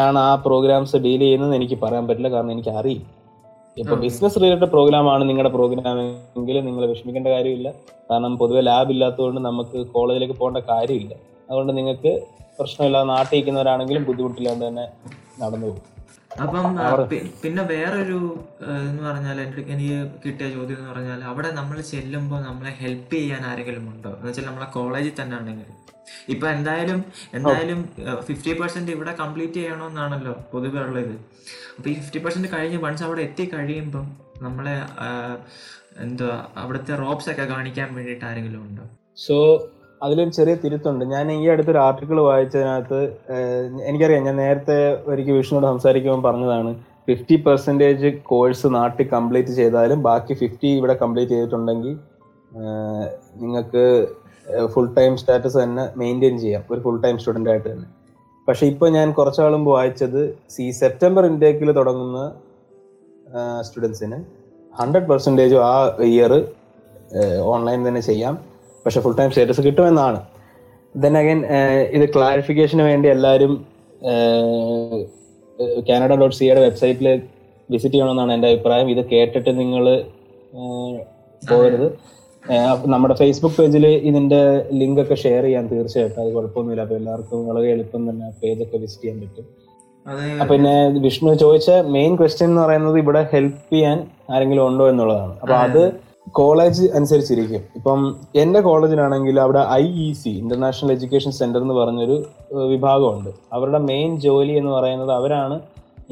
ആണ് 0.05 0.19
ആ 0.27 0.33
പ്രോഗ്രാംസ് 0.47 0.97
ഡീൽ 1.07 1.23
ചെയ്യുന്നത് 1.25 1.55
എനിക്ക് 1.59 1.77
പറയാൻ 1.85 2.05
പറ്റില്ല. 2.09 2.31
കാരണം 2.35 2.53
എനിക്ക് 2.57 2.73
അറിയില്ല. 2.81 3.07
ഇപ്പൊ 3.77 3.97
ബിസിനസ് 4.05 4.39
റിലേറ്റഡ് 4.43 4.69
പ്രോഗ്രാം 4.75 5.07
ആണ് 5.12 5.23
നിങ്ങളുടെ 5.29 5.53
പ്രോഗ്രാം 5.57 5.99
എങ്കിൽ 6.39 6.56
നിങ്ങൾ 6.69 6.83
വിഷമിക്കേണ്ട 6.93 7.29
കാര്യമില്ല. 7.37 7.69
കാരണം 8.11 8.33
പൊതുവെ 8.41 8.63
ലാബ് 8.69 8.91
ഇല്ലാത്തതുകൊണ്ട് 8.95 9.41
നമുക്ക് 9.49 9.79
കോളേജിലേക്ക് 9.95 10.37
പോകേണ്ട 10.41 10.61
കാര്യമില്ല. 10.71 11.15
അതുകൊണ്ട് 11.49 11.73
നിങ്ങൾക്ക് 11.79 12.13
പ്രശ്നമില്ല 12.59 12.99
നാട്ടിൽ 13.13 13.35
നിൽക്കുന്നവരാണെങ്കിലും 13.37 14.03
ബുദ്ധിമുട്ടില്ലാണ്ട് 14.09 14.65
തന്നെ 14.69 14.87
നടന്നു 15.43 15.67
പോകും. 15.67 15.85
അപ്പം 16.31 16.67
പിന്നെ 17.43 17.62
വേറൊരു 17.71 18.19
എന്ന് 18.82 19.03
പറഞ്ഞാൽ 19.03 19.38
എനിക്ക് 19.43 19.97
കിട്ടിയ 20.25 20.49
ചോദ്യം 20.50 20.77
എന്ന് 20.77 20.91
പറഞ്ഞാൽ 20.91 21.21
അവിടെ 21.25 21.50
നമ്മൾ 21.50 21.77
ചെല്ലുമ്പോൾ 21.91 22.41
നമ്മളെ 22.43 22.73
ഹെൽപ്പ് 22.81 23.15
ചെയ്യാൻ 23.15 23.43
ആരെങ്കിലും 23.47 23.85
ഉണ്ടോ? 23.93 24.11
എന്ന് 24.11 24.29
വെച്ചാൽ 24.29 24.47
നമ്മളെ 24.47 24.69
കോളേജിൽ 24.77 25.15
തന്നെ 25.21 25.37
ആണെങ്കിൽ 25.37 25.69
ഇപ്പൊ 26.29 26.47
എന്തായാലും 26.49 27.00
എന്തായാലും 27.35 27.81
ഫിഫ്റ്റി 28.29 28.53
പെർസെന്റ് 28.61 28.93
ഇവിടെ 28.93 29.12
കംപ്ലീറ്റ് 29.21 29.59
ചെയ്യണമെന്നാണല്ലോ 29.61 30.35
പൊതുവെ 30.53 30.81
ഉള്ളത്. 30.85 31.12
അപ്പൊ 31.77 31.88
ഈ 31.91 31.94
ഫിഫ്റ്റി 31.94 32.21
പെർസെന്റ് 32.25 32.49
കഴിഞ്ഞ് 32.55 32.79
വൺസ് 32.79 33.05
അവിടെ 33.09 33.23
എത്തി 33.23 33.44
കഴിയുമ്പം 33.53 34.06
നമ്മളെ 34.43 34.77
എന്തുവാ 36.03 36.38
അവിടുത്തെ 36.56 36.94
റോപ്സ് 36.97 37.31
ഒക്കെ 37.32 37.47
കാണിക്കാൻ 37.47 37.88
വേണ്ടിയിട്ട് 37.94 38.25
ആരെങ്കിലും 38.25 38.62
ഉണ്ടോ? 38.67 38.85
സോ 39.19 39.37
അതിലൊരു 40.02 40.32
ചെറിയ 40.37 40.55
തിരുത്തുണ്ട്. 40.64 41.05
ഞാൻ 41.14 41.25
ഈ 41.32 41.43
അടുത്തൊരു 41.55 41.81
ആർട്ടിക്കിൾ 41.87 42.19
വായിച്ചതിനകത്ത് 42.29 43.00
എനിക്കറിയാം 43.88 44.25
ഞാൻ 44.29 44.37
നേരത്തെ 44.44 44.79
ഒരിക്കൽ 45.11 45.37
വിഷ്ണുവോട് 45.41 45.67
സംസാരിക്കുമ്പോൾ 45.73 46.23
പറഞ്ഞതാണ് 46.29 46.70
ഫിഫ്റ്റി 47.08 47.37
പെർസെന്റേജ് 47.47 48.08
കോഴ്സ് 48.31 48.67
നാട്ടിൽ 48.79 49.06
കംപ്ലീറ്റ് 49.14 49.52
ചെയ്താലും 49.61 50.00
ബാക്കി 50.08 50.35
ഫിഫ്റ്റി 50.43 50.69
ഇവിടെ 50.81 50.94
കംപ്ലീറ്റ് 51.02 51.32
ചെയ്തിട്ടുണ്ടെങ്കിൽ 51.35 51.94
നിങ്ങൾക്ക് 53.43 53.84
ഫുൾ 54.75 54.89
ടൈം 54.98 55.13
സ്റ്റാറ്റസ് 55.20 55.58
തന്നെ 55.63 55.82
മെയിന്റെയിൻ 56.01 56.36
ചെയ്യാം. 56.44 56.63
ഒരു 56.70 56.81
ഫുൾ 56.84 56.98
ടൈം 57.03 57.17
സ്റ്റുഡന്റ് 57.22 57.51
ആയിട്ട് 57.51 57.69
തന്നെ. 57.72 57.89
പക്ഷെ 58.48 58.65
ഇപ്പോൾ 58.72 58.89
ഞാൻ 58.98 59.08
കുറച്ചാളും 59.19 59.63
വായിച്ചത് 59.72 60.22
സി 60.55 60.65
സെപ്റ്റംബർ 60.79 61.25
ഇൻടേക്കിൽ 61.31 61.69
തുടങ്ങുന്ന 61.79 62.20
സ്റ്റുഡൻസിന് 63.67 64.19
ഹൺഡ്രഡ് 64.81 65.08
പെർസെന്റേജും 65.10 65.60
ആ 65.72 65.75
ഇയർ 66.13 66.32
ഓൺലൈൻ 67.53 67.81
തന്നെ 67.89 68.03
ചെയ്യാം. 68.08 68.34
പക്ഷെ 68.84 69.01
ഫുൾ 69.05 69.17
ടൈം 69.19 69.31
സ്റ്റേറ്റസ് 69.31 69.63
കിട്ടുമെന്നാണ്. 69.67 70.20
ദെൻ 70.94 71.15
അഗൈൻ 71.19 71.41
ഇത് 71.96 72.05
ക്ലാരിഫിക്കേഷന് 72.15 72.84
വേണ്ടി 72.91 73.08
എല്ലാവരും 73.17 73.53
കാനഡ 75.89 76.13
ഡോട്ട് 76.20 76.37
സിയുടെ 76.39 76.60
വെബ്സൈറ്റിൽ 76.67 77.08
വിസിറ്റ് 77.70 77.94
ചെയ്യണമെന്നാണ് 77.94 78.32
എന്റെ 78.37 78.49
അഭിപ്രായം. 78.53 78.87
ഇത് 78.94 79.03
കേട്ടിട്ട് 79.13 79.51
നിങ്ങൾ 79.60 79.84
പോകരുത്. 81.43 81.87
നമ്മുടെ 82.93 83.15
ഫേസ്ബുക്ക് 83.20 83.56
പേജിൽ 83.60 83.84
ഇതിന്റെ 84.10 84.41
ലിങ്ക് 84.81 85.01
ഒക്കെ 85.03 85.17
ഷെയർ 85.25 85.43
ചെയ്യാൻ 85.46 85.65
തീർച്ചയായിട്ടും. 85.72 86.20
അത് 86.22 86.31
കുഴപ്പമൊന്നുമില്ല. 86.37 86.84
അപ്പൊ 86.87 86.96
എല്ലാവർക്കും 87.01 87.41
വളരെ 87.49 87.67
എളുപ്പം 87.75 88.03
തന്നെ 88.10 88.29
പേജൊക്കെ 88.43 88.77
വിസിറ്റ് 88.84 89.05
ചെയ്യാൻ 89.05 89.19
പറ്റും. 89.22 89.46
പിന്നെ 90.51 90.75
വിഷ്ണു 91.05 91.32
ചോദിച്ച 91.43 91.70
മെയിൻ 91.96 92.13
ക്വസ്റ്റ്യൻ 92.20 92.49
എന്ന് 92.51 92.60
പറയുന്നത് 92.63 92.96
ഇവിടെ 93.03 93.22
ഹെൽപ്പ് 93.32 93.60
ചെയ്യാൻ 93.72 93.99
ആരെങ്കിലും 94.34 94.63
ഉണ്ടോ 94.69 94.84
എന്നുള്ളതാണ്. 94.93 95.34
അപ്പൊ 95.43 95.55
അത്. 95.67 95.82
കോളേജ് 96.39 96.84
അനുസരിച്ചിരിക്കും. 96.96 97.63
ഇപ്പം 97.79 98.01
എന്റെ 98.43 98.60
കോളേജിലാണെങ്കിൽ 98.67 99.37
അവിടെ 99.44 99.63
I 99.82 99.87
E 100.05 100.08
C 100.20 100.32
international 100.43 100.91
education 100.94 101.32
centre 101.39 101.60
എന്ന് 101.65 101.77
പറഞ്ഞൊരു 101.81 102.17
വിഭാഗമുണ്ട്. 102.72 103.31
അവരുടെ 103.56 103.81
മെയിൻ 103.91 104.10
ജോലി 104.27 104.55
എന്ന് 104.60 104.72
പറയുന്നത് 104.77 105.13
അവരാണ് 105.19 105.56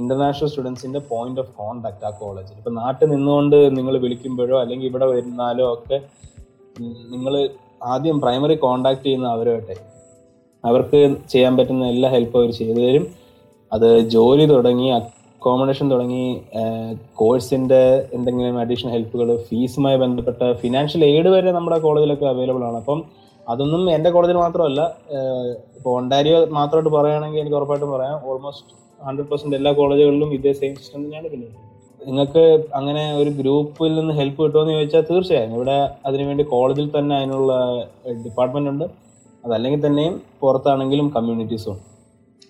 ഇന്റർനാഷണൽ 0.00 0.48
സ്റ്റുഡൻസിന്റെ 0.50 1.00
പോയിന്റ് 1.10 1.40
ഓഫ് 1.42 1.52
കോണ്ടാക്ട് 1.60 2.04
ആ 2.08 2.10
കോളേജിൽ. 2.22 2.56
ഇപ്പൊ 2.60 2.72
നാട്ടിൽ 2.80 3.08
നിന്നുകൊണ്ട് 3.14 3.56
നിങ്ങൾ 3.76 3.94
വിളിക്കുമ്പോഴോ 4.04 4.56
അല്ലെങ്കിൽ 4.62 4.86
ഇവിടെ 4.90 5.06
വരുന്നാലോ 5.12 5.66
ഒക്കെ 5.74 5.98
നിങ്ങൾ 7.14 7.34
ആദ്യം 7.92 8.18
പ്രൈമറി 8.24 8.56
കോണ്ടാക്ട് 8.66 9.04
ചെയ്യുന്ന 9.06 9.28
അവരുമായിട്ടെ 9.36 9.76
അവർക്ക് 10.64 11.00
ചെയ്യാൻ 11.32 11.52
പറ്റുന്ന 11.58 11.88
എല്ലാ 11.94 12.08
ഹെൽപ്പും 12.14 12.38
അവർ 12.40 12.50
ചെയ്തു 12.60 12.80
തരും. 12.86 13.04
അത് 13.72 13.88
ജോലി 14.14 14.44
തുടങ്ങി 14.52 14.88
അക്കോമഡേഷൻ 15.38 15.86
തുടങ്ങി 15.92 16.24
കോഴ്സിന്റെ 17.20 17.82
എന്തെങ്കിലും 18.16 18.56
അഡീഷണൽ 18.62 18.92
ഹെൽപ്പുകൾ 18.94 19.28
ഫീസുമായി 19.48 19.98
ബന്ധപ്പെട്ട 20.02 20.50
ഫിനാൻഷ്യൽ 20.62 21.02
എയ്ഡ് 21.08 21.30
വരെ 21.34 21.50
നമ്മുടെ 21.56 21.78
കോളേജിലൊക്കെ 21.84 22.26
അവൈലബിൾ 22.32 22.62
ആണ്. 22.68 22.78
അപ്പം 22.82 23.00
അതൊന്നും 23.52 23.82
എന്റെ 23.96 24.10
കോളേജിൽ 24.14 24.38
മാത്രമല്ല 24.44 24.80
ഇപ്പോൾ 25.78 25.92
ഒണ്ടാരിയോ 26.00 26.38
മാത്രമായിട്ട് 26.56 26.92
പറയുകയാണെങ്കിൽ 26.96 27.40
എനിക്ക് 27.42 27.56
ഉറപ്പായിട്ടും 27.58 27.90
പറയാം 27.96 28.16
ഓൾമോസ്റ്റ് 28.30 28.72
ഹൺഡ്രഡ് 29.06 29.28
പെർസെന്റ് 29.30 29.56
എല്ലാ 29.58 29.70
കോളേജുകളിലും 29.80 30.30
ഇതേ 30.36 30.52
സെയിം 30.60 30.74
സിസ്റ്റം 30.80 31.00
തന്നെയാണ് 31.04 31.28
പിന്നെ. 31.34 31.48
നിങ്ങൾക്ക് 32.00 32.44
അങ്ങനെ 32.78 33.04
ഒരു 33.20 33.30
ഗ്രൂപ്പിൽ 33.38 33.94
നിന്ന് 33.98 34.14
ഹെൽപ്പ് 34.20 34.40
കിട്ടുമെന്ന് 34.44 34.74
ചോദിച്ചാൽ 34.76 35.04
തീർച്ചയായും. 35.10 35.54
ഇവിടെ 35.58 35.76
അതിനുവേണ്ടി 36.08 36.44
കോളേജിൽ 36.54 36.88
തന്നെ 36.98 37.14
അതിനുള്ള 37.20 37.52
ഡിപ്പാർട്ട്മെന്റ് 38.24 38.70
ഉണ്ട്. 38.74 38.86
അതല്ലെങ്കിൽ 39.44 39.82
തന്നെയും 39.86 40.14
പുറത്താണെങ്കിലും 40.40 41.08
കമ്മ്യൂണിറ്റീസും 41.16 41.72
ഉണ്ട്. 41.74 41.84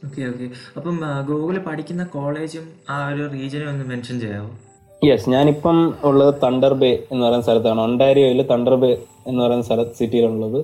ഓക്കെ 0.07 0.23
ഓക്കെ 0.31 0.47
അപ്പം 0.79 0.97
ഗൂഗിൾ 1.29 1.57
പഠിക്കുന്ന 1.69 2.03
കോളേജും 2.17 2.67
ആ 2.95 2.97
ഒരു 3.11 3.25
റീജിയനും 3.35 3.69
ഒന്ന് 3.73 3.85
മെൻഷൻ 3.93 4.17
ചെയ്യാമോ 4.25 4.51
യെസ് 5.03 5.31
ഞാനിപ്പം 5.33 5.77
ഉള്ളത് 6.09 6.33
തണ്ടർ 6.45 6.73
ബേ 6.81 6.91
എന്ന് 7.11 7.23
പറയുന്ന 7.25 7.45
സ്ഥലത്താണ്. 7.47 7.81
ഒണ്ടാരിയോയിൽ 7.89 8.41
തണ്ടർ 8.53 8.75
ബേ 8.83 8.91
എന്ന് 9.29 9.41
പറയുന്ന 9.45 9.65
സ്ഥല 9.69 9.83
സിറ്റിയിലുള്ളത് 9.99 10.61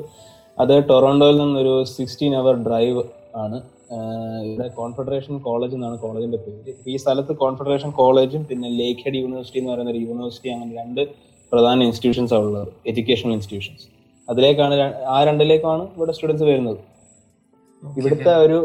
അത് 0.59 0.73
ടൊറോണ്ടോയിൽ 0.89 1.37
നിന്നൊരു 1.43 1.75
സിക്സ്റ്റീൻ 1.93 2.33
അവർ 2.41 2.55
ഡ്രൈവ് 2.67 3.03
ആണ്. 3.45 3.59
ഇവിടെ 4.51 4.67
കോൺഫെഡറേഷൻ 4.79 5.35
കോളേജ് 5.47 5.75
എന്നാണ് 5.79 5.97
കോളേജിന്റെ 6.05 6.41
പേര്. 6.45 6.73
ഈ 6.93 6.97
സ്ഥലത്ത് 7.03 7.33
കോൺഫെഡറേഷൻ 7.45 7.91
കോളേജും 8.01 8.43
പിന്നെ 8.51 8.71
ലേക്ക് 8.81 9.05
ഹെഡ് 9.07 9.21
യൂണിവേഴ്സിറ്റി 9.23 9.61
എന്ന് 9.63 9.73
പറയുന്ന 9.73 9.93
ഒരു 9.95 10.03
യൂണിവേഴ്സിറ്റി 10.09 10.51
അങ്ങനെ 10.55 10.73
രണ്ട് 10.81 11.03
പ്രധാന 11.53 11.83
ഇൻസ്റ്റിറ്റ്യൂഷൻസ് 11.89 12.35
ആണ് 12.39 12.47
ഉള്ളത്. 12.49 12.69
എഡ്യൂക്കേഷണൽ 12.91 13.35
ഇൻസ്റ്റിറ്റ്യൂഷൻസ് 13.39 13.87
അതിലേക്കാണ് 14.29 14.75
ആ 15.15 15.19
രണ്ടിലേക്കാണ് 15.29 15.85
ഇവിടെ 15.97 16.13
സ്റ്റുഡൻസ് 16.17 16.45
വരുന്നത്. 16.51 16.81
ഇവിടുത്തെ 17.83 18.33
ഒരു 18.45 18.59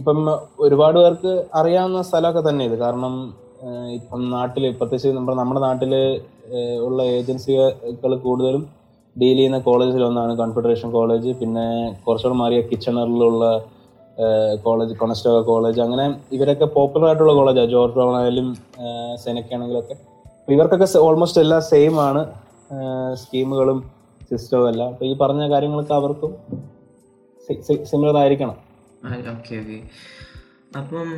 ഇപ്പം 0.00 0.18
ഒരുപാട് 0.64 0.96
പേർക്ക് 1.02 1.32
അറിയാവുന്ന 1.58 2.00
സ്ഥലമൊക്കെ 2.08 2.42
തന്നെ 2.48 2.62
ഇത്. 2.68 2.76
കാരണം 2.84 3.14
ഇപ്പം 3.98 4.22
നാട്ടിൽ 4.36 4.64
പ്രത്യേകിച്ച് 4.80 5.16
നമ്മുടെ 5.18 5.36
നമ്മുടെ 5.40 5.60
നാട്ടിൽ 5.66 5.92
ഉള്ള 6.86 7.02
ഏജൻസികൾ 7.18 8.14
കൂടുതലും 8.26 8.64
ഡീൽ 9.16 9.36
ചെയ്യുന്ന 9.38 9.58
കോളേജിൽ 9.68 10.02
ഒന്നാണ് 10.08 10.32
കോൺഫെഡറേഷൻ 10.40 10.88
കോളേജ്. 10.96 11.30
പിന്നെ 11.40 11.66
കുറച്ചുകൂടെ 12.06 12.36
മാറിയ 12.42 12.60
കിച്ചണറിലുള്ള 12.70 13.44
കോളേജ് 14.66 14.92
കൊണസ്റ്റോക 15.00 15.38
കോളേജ്. 15.50 15.80
അങ്ങനെ 15.86 16.04
ഇവരൊക്കെ 16.36 16.66
പോപ്പുലർ 16.76 17.06
ആയിട്ടുള്ള 17.08 17.32
കോളേജാണ് 17.38 17.70
ജോർജ് 17.74 17.96
ടൗൺ 18.00 18.14
ആയാലും 18.20 18.48
സെനക്ക് 19.22 19.54
ആണെങ്കിലൊക്കെ 19.56 19.94
അപ്പൊ 20.40 20.52
ഇവർക്കൊക്കെ 20.56 20.88
ഓൾമോസ്റ്റ് 21.06 21.40
എല്ലാം 21.44 21.62
സെയിം 21.72 21.94
ആണ് 22.08 22.22
സ്കീമുകളും 23.22 23.78
സിസ്റ്റവും 24.30 24.66
എല്ലാം. 24.72 24.88
അപ്പൊ 24.92 25.04
ഈ 25.10 25.12
പറഞ്ഞ 25.22 25.44
കാര്യങ്ങളൊക്കെ 25.52 25.94
അവർക്കും 26.00 26.32
സിമിലർ 27.90 28.16
ആയിരിക്കണം 28.22 28.56
ഓക്കെ 29.32 29.54
ഓക്കെ. 29.60 29.78
അപ്പം 30.80 31.08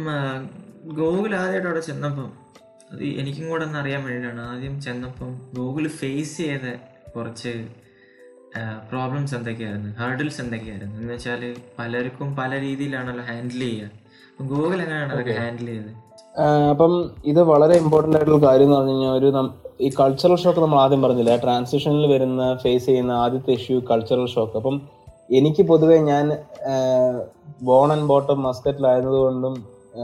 ഗൂഗിൾ 0.98 1.32
ആദ്യമായിട്ട് 1.40 1.68
അവിടെ 1.68 1.82
ചെന്നപ്പം 1.88 2.30
അത് 2.92 3.02
എനിക്കും 3.20 3.44
കൂടെ 3.50 3.64
ഒന്ന് 3.64 3.78
അറിയാൻ 3.78 4.00
വേണ്ടിയിട്ടാണ്. 4.04 4.42
ആദ്യം 4.50 4.74
ചെന്നപ്പം 4.86 5.30
ഗൂഗിൾ 5.56 5.84
ഫേസ് 6.00 6.36
ചെയ്ത 6.36 6.66
കുറച്ച് 7.16 7.52
പ്രോബ്ലംസ് 8.90 9.34
എന്തൊക്കെയായിരുന്നു? 9.34 9.88
ഹേർഡിൽസ് 10.00 10.40
എന്തൊക്കെയായിരുന്നു? 10.40 10.94
എന്ന് 11.00 11.12
വെച്ചാൽ 11.12 11.42
പലർക്കും 11.78 12.28
പല 12.36 12.50
രീതിയിലാണല്ലോ 12.60 13.24
ഹാൻഡിൽ 13.24 13.60
ചെയ്യുക. 13.60 13.90
അപ്പം 14.30 14.46
ഗൂഗിൾ 14.52 14.78
എങ്ങനെയാണ് 14.84 15.12
അതൊക്കെ 15.12 15.34
ഹാൻഡിൽ 15.40 15.66
ചെയ്തത്? 15.66 15.92
അപ്പം 16.72 16.92
ഇത് 17.24 17.40
വളരെ 17.52 17.74
ഇമ്പോർട്ടന്റ് 17.82 18.16
ആയിട്ടുള്ള 18.16 18.40
കാര്യം 18.46 18.66
എന്ന് 18.66 18.76
പറഞ്ഞു 18.76 18.94
കഴിഞ്ഞാൽ 18.94 19.14
ഒരു 19.20 19.30
ഈ 19.80 19.88
കൾച്ചറൽ 20.00 20.36
ഷോക്ക് 20.36 20.60
നമ്മൾ 20.60 20.78
ആദ്യം 20.80 21.02
പറഞ്ഞില്ല? 21.02 21.32
ട്രാൻസിഷനിൽ 21.36 22.06
വരുന്ന 22.14 22.42
ഫേസ് 22.62 22.86
ചെയ്യുന്ന 22.86 23.12
ആദ്യത്തെ 23.24 23.52
ഇഷ്യൂ 23.52 23.78
കൾച്ചറൽ 23.90 24.26
ഷോക്ക് 24.34 24.56
അപ്പം 24.60 24.76
എനിക്ക് 25.30 25.62
പൊതുവേ 25.62 25.96
ഞാൻ 25.98 26.26
ബോൺ 27.62 27.92
ആൻഡ് 27.92 28.06
ബോട്ടം 28.06 28.42
മസ്കറ്റിലായതുകൊണ്ടും 28.42 29.54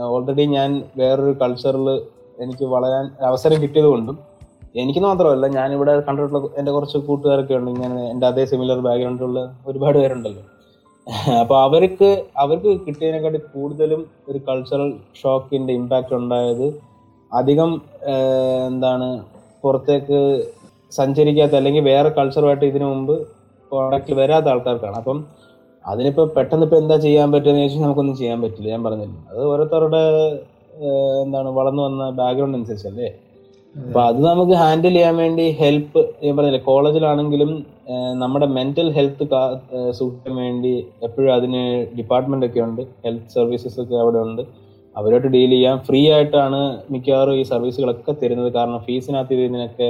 ഓൾറെഡി 0.07 0.45
ഞാൻ 0.45 0.69
വേറൊരു 0.97 1.33
കൾച്ചറിൽ 1.41 1.87
എനിക്ക് 2.39 2.65
വളരാൻ 2.65 3.05
അവസരം 3.21 3.61
കിട്ടിയത് 3.61 3.85
കൊണ്ടും 3.85 4.17
എനിക്ക് 4.75 4.99
മാത്രമല്ല 4.99 5.47
ഞാനിവിടെ 5.47 5.93
കണ്ടിട്ടുള്ള 5.99 6.39
എന്റെ 6.57 6.71
കുറച്ച് 6.71 6.97
കൂട്ടുകാരൊക്കെ 6.97 7.53
ഉണ്ട് 7.53 7.71
ഇങ്ങനെ 7.71 8.11
എന്റെ 8.11 8.27
അതേ 8.27 8.45
സിമിലർ 8.45 8.79
ബാക്ക്ഗ്രൗണ്ടിലുള്ള 8.79 9.41
ഒരുപാട് 9.67 9.97
പേരുണ്ടല്ലോ. 9.97 10.43
അപ്പോൾ 11.39 11.57
അവർക്ക് 11.63 12.09
അവർക്ക് 12.37 12.69
കിട്ടിയതിനെക്കാട്ടി 12.87 13.37
കൂടുതലും 13.37 14.01
ഒരു 14.29 14.39
കൾച്ചറൽ 14.47 14.89
ഷോക്കിന്റെ 15.21 15.73
ഇമ്പാക്റ്റ് 15.73 16.15
ഉണ്ടായത് 16.15 16.67
അധികം 17.31 17.81
എന്താണ് 18.67 19.07
പുറത്തേക്ക് 19.63 20.19
സഞ്ചരിക്കാത്ത 20.91 21.55
അല്ലെങ്കിൽ 21.55 21.83
വേറെ 21.83 22.09
കൾച്ചറുമായിട്ട് 22.09 22.65
ഇതിനു 22.65 22.85
മുമ്പ് 22.85 23.15
കോണ്ടാക്ട് 23.73 24.15
വരാത്ത 24.21 24.47
ആൾക്കാർക്കാണ്. 24.53 24.97
അപ്പം 25.01 25.19
അതിനിപ്പോ 25.85 26.23
പെട്ടെന്ന് 26.37 26.65
ഇപ്പൊ 26.67 26.77
എന്താ 26.81 26.95
ചെയ്യാൻ 27.05 27.27
പറ്റുമെന്ന് 27.33 27.61
ചോദിച്ചാൽ 27.61 27.83
നമുക്കൊന്നും 27.85 28.15
ചെയ്യാൻ 28.21 28.39
പറ്റില്ല. 28.43 28.69
ഞാൻ 28.75 28.83
പറഞ്ഞില്ല? 28.87 29.17
അത് 29.31 29.41
ഓരോരുത്തരുടെ 29.51 30.03
എന്താണ് 31.23 31.49
വളർന്നു 31.57 31.81
വന്ന 31.87 32.03
ബാക്ക്ഗ്രൗണ്ട് 32.19 32.57
അനുസരിച്ചല്ലേ? 32.59 33.09
അപ്പൊ 33.75 33.99
അത് 34.09 34.19
നമുക്ക് 34.29 34.55
ഹാൻഡിൽ 34.61 34.93
ചെയ്യാൻ 34.95 35.15
വേണ്ടി 35.21 35.45
ഹെൽപ്പ് 35.59 36.01
ഞാൻ 36.23 36.33
പറഞ്ഞില്ലേ 36.37 36.61
കോളേജിലാണെങ്കിലും 36.67 37.51
നമ്മുടെ 38.21 38.47
മെന്റൽ 38.57 38.89
ഹെൽത്ത് 38.97 39.25
സൂക്ഷിക്കാൻ 39.99 40.35
വേണ്ടി 40.43 40.73
എപ്പോഴും 41.07 41.31
അതിന് 41.37 41.63
ഡിപ്പാർട്ട്മെന്റ് 41.97 42.47
ഒക്കെ 42.49 42.61
ഉണ്ട്. 42.67 42.81
ഹെൽത്ത് 43.05 43.33
സർവീസസ് 43.37 43.79
ഒക്കെ 43.83 43.95
അവിടെ 44.03 44.19
ഉണ്ട്. 44.27 44.43
അവരോട് 44.95 45.27
ഡീൽ 45.35 45.51
ചെയ്യാം. 45.55 45.77
ഫ്രീ 45.87 46.01
ആയിട്ടാണ് 46.15 46.59
മിക്കവാറും 46.93 47.37
ഈ 47.41 47.43
സർവീസുകളൊക്കെ 47.53 48.13
തരുന്നത്. 48.21 48.49
കാരണം 48.57 48.79
ഫീസിനകത്ത് 48.87 49.33
ഇതിനൊക്കെ 49.39 49.89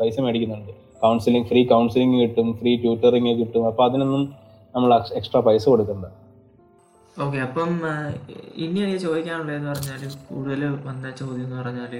പൈസ 0.00 0.16
മേടിക്കുന്നുണ്ട്. 0.26 0.72
കൗൺസിലിംഗ് 1.02 1.48
ഫ്രീ 1.50 1.60
കൗൺസിലിംഗ് 1.72 2.18
കിട്ടും 2.22 2.48
ഫ്രീ 2.60 2.72
ട്യൂട്ടറിങ് 2.82 3.32
കിട്ടും. 3.40 3.62
അപ്പൊ 3.70 3.82
അതിനൊന്നും 3.88 4.24
നമ്മൾ 4.74 4.90
എക്സ്ട്രാ 5.18 5.40
പൈസ 5.46 5.64
കൊടുക്കണ്ട. 5.72 6.06
ഓക്കെ 7.24 7.38
അപ്പം 7.46 7.70
ഇനി 8.64 8.78
എനിക്ക് 8.84 9.00
ചോദിക്കാനുള്ളതെന്ന് 9.06 9.70
പറഞ്ഞാൽ 9.72 10.02
കൂടുതൽ 10.28 10.62
വന്ന 10.88 11.10
ചോദ്യം 11.20 11.44
എന്ന് 11.46 11.56
പറഞ്ഞാൽ 11.60 11.94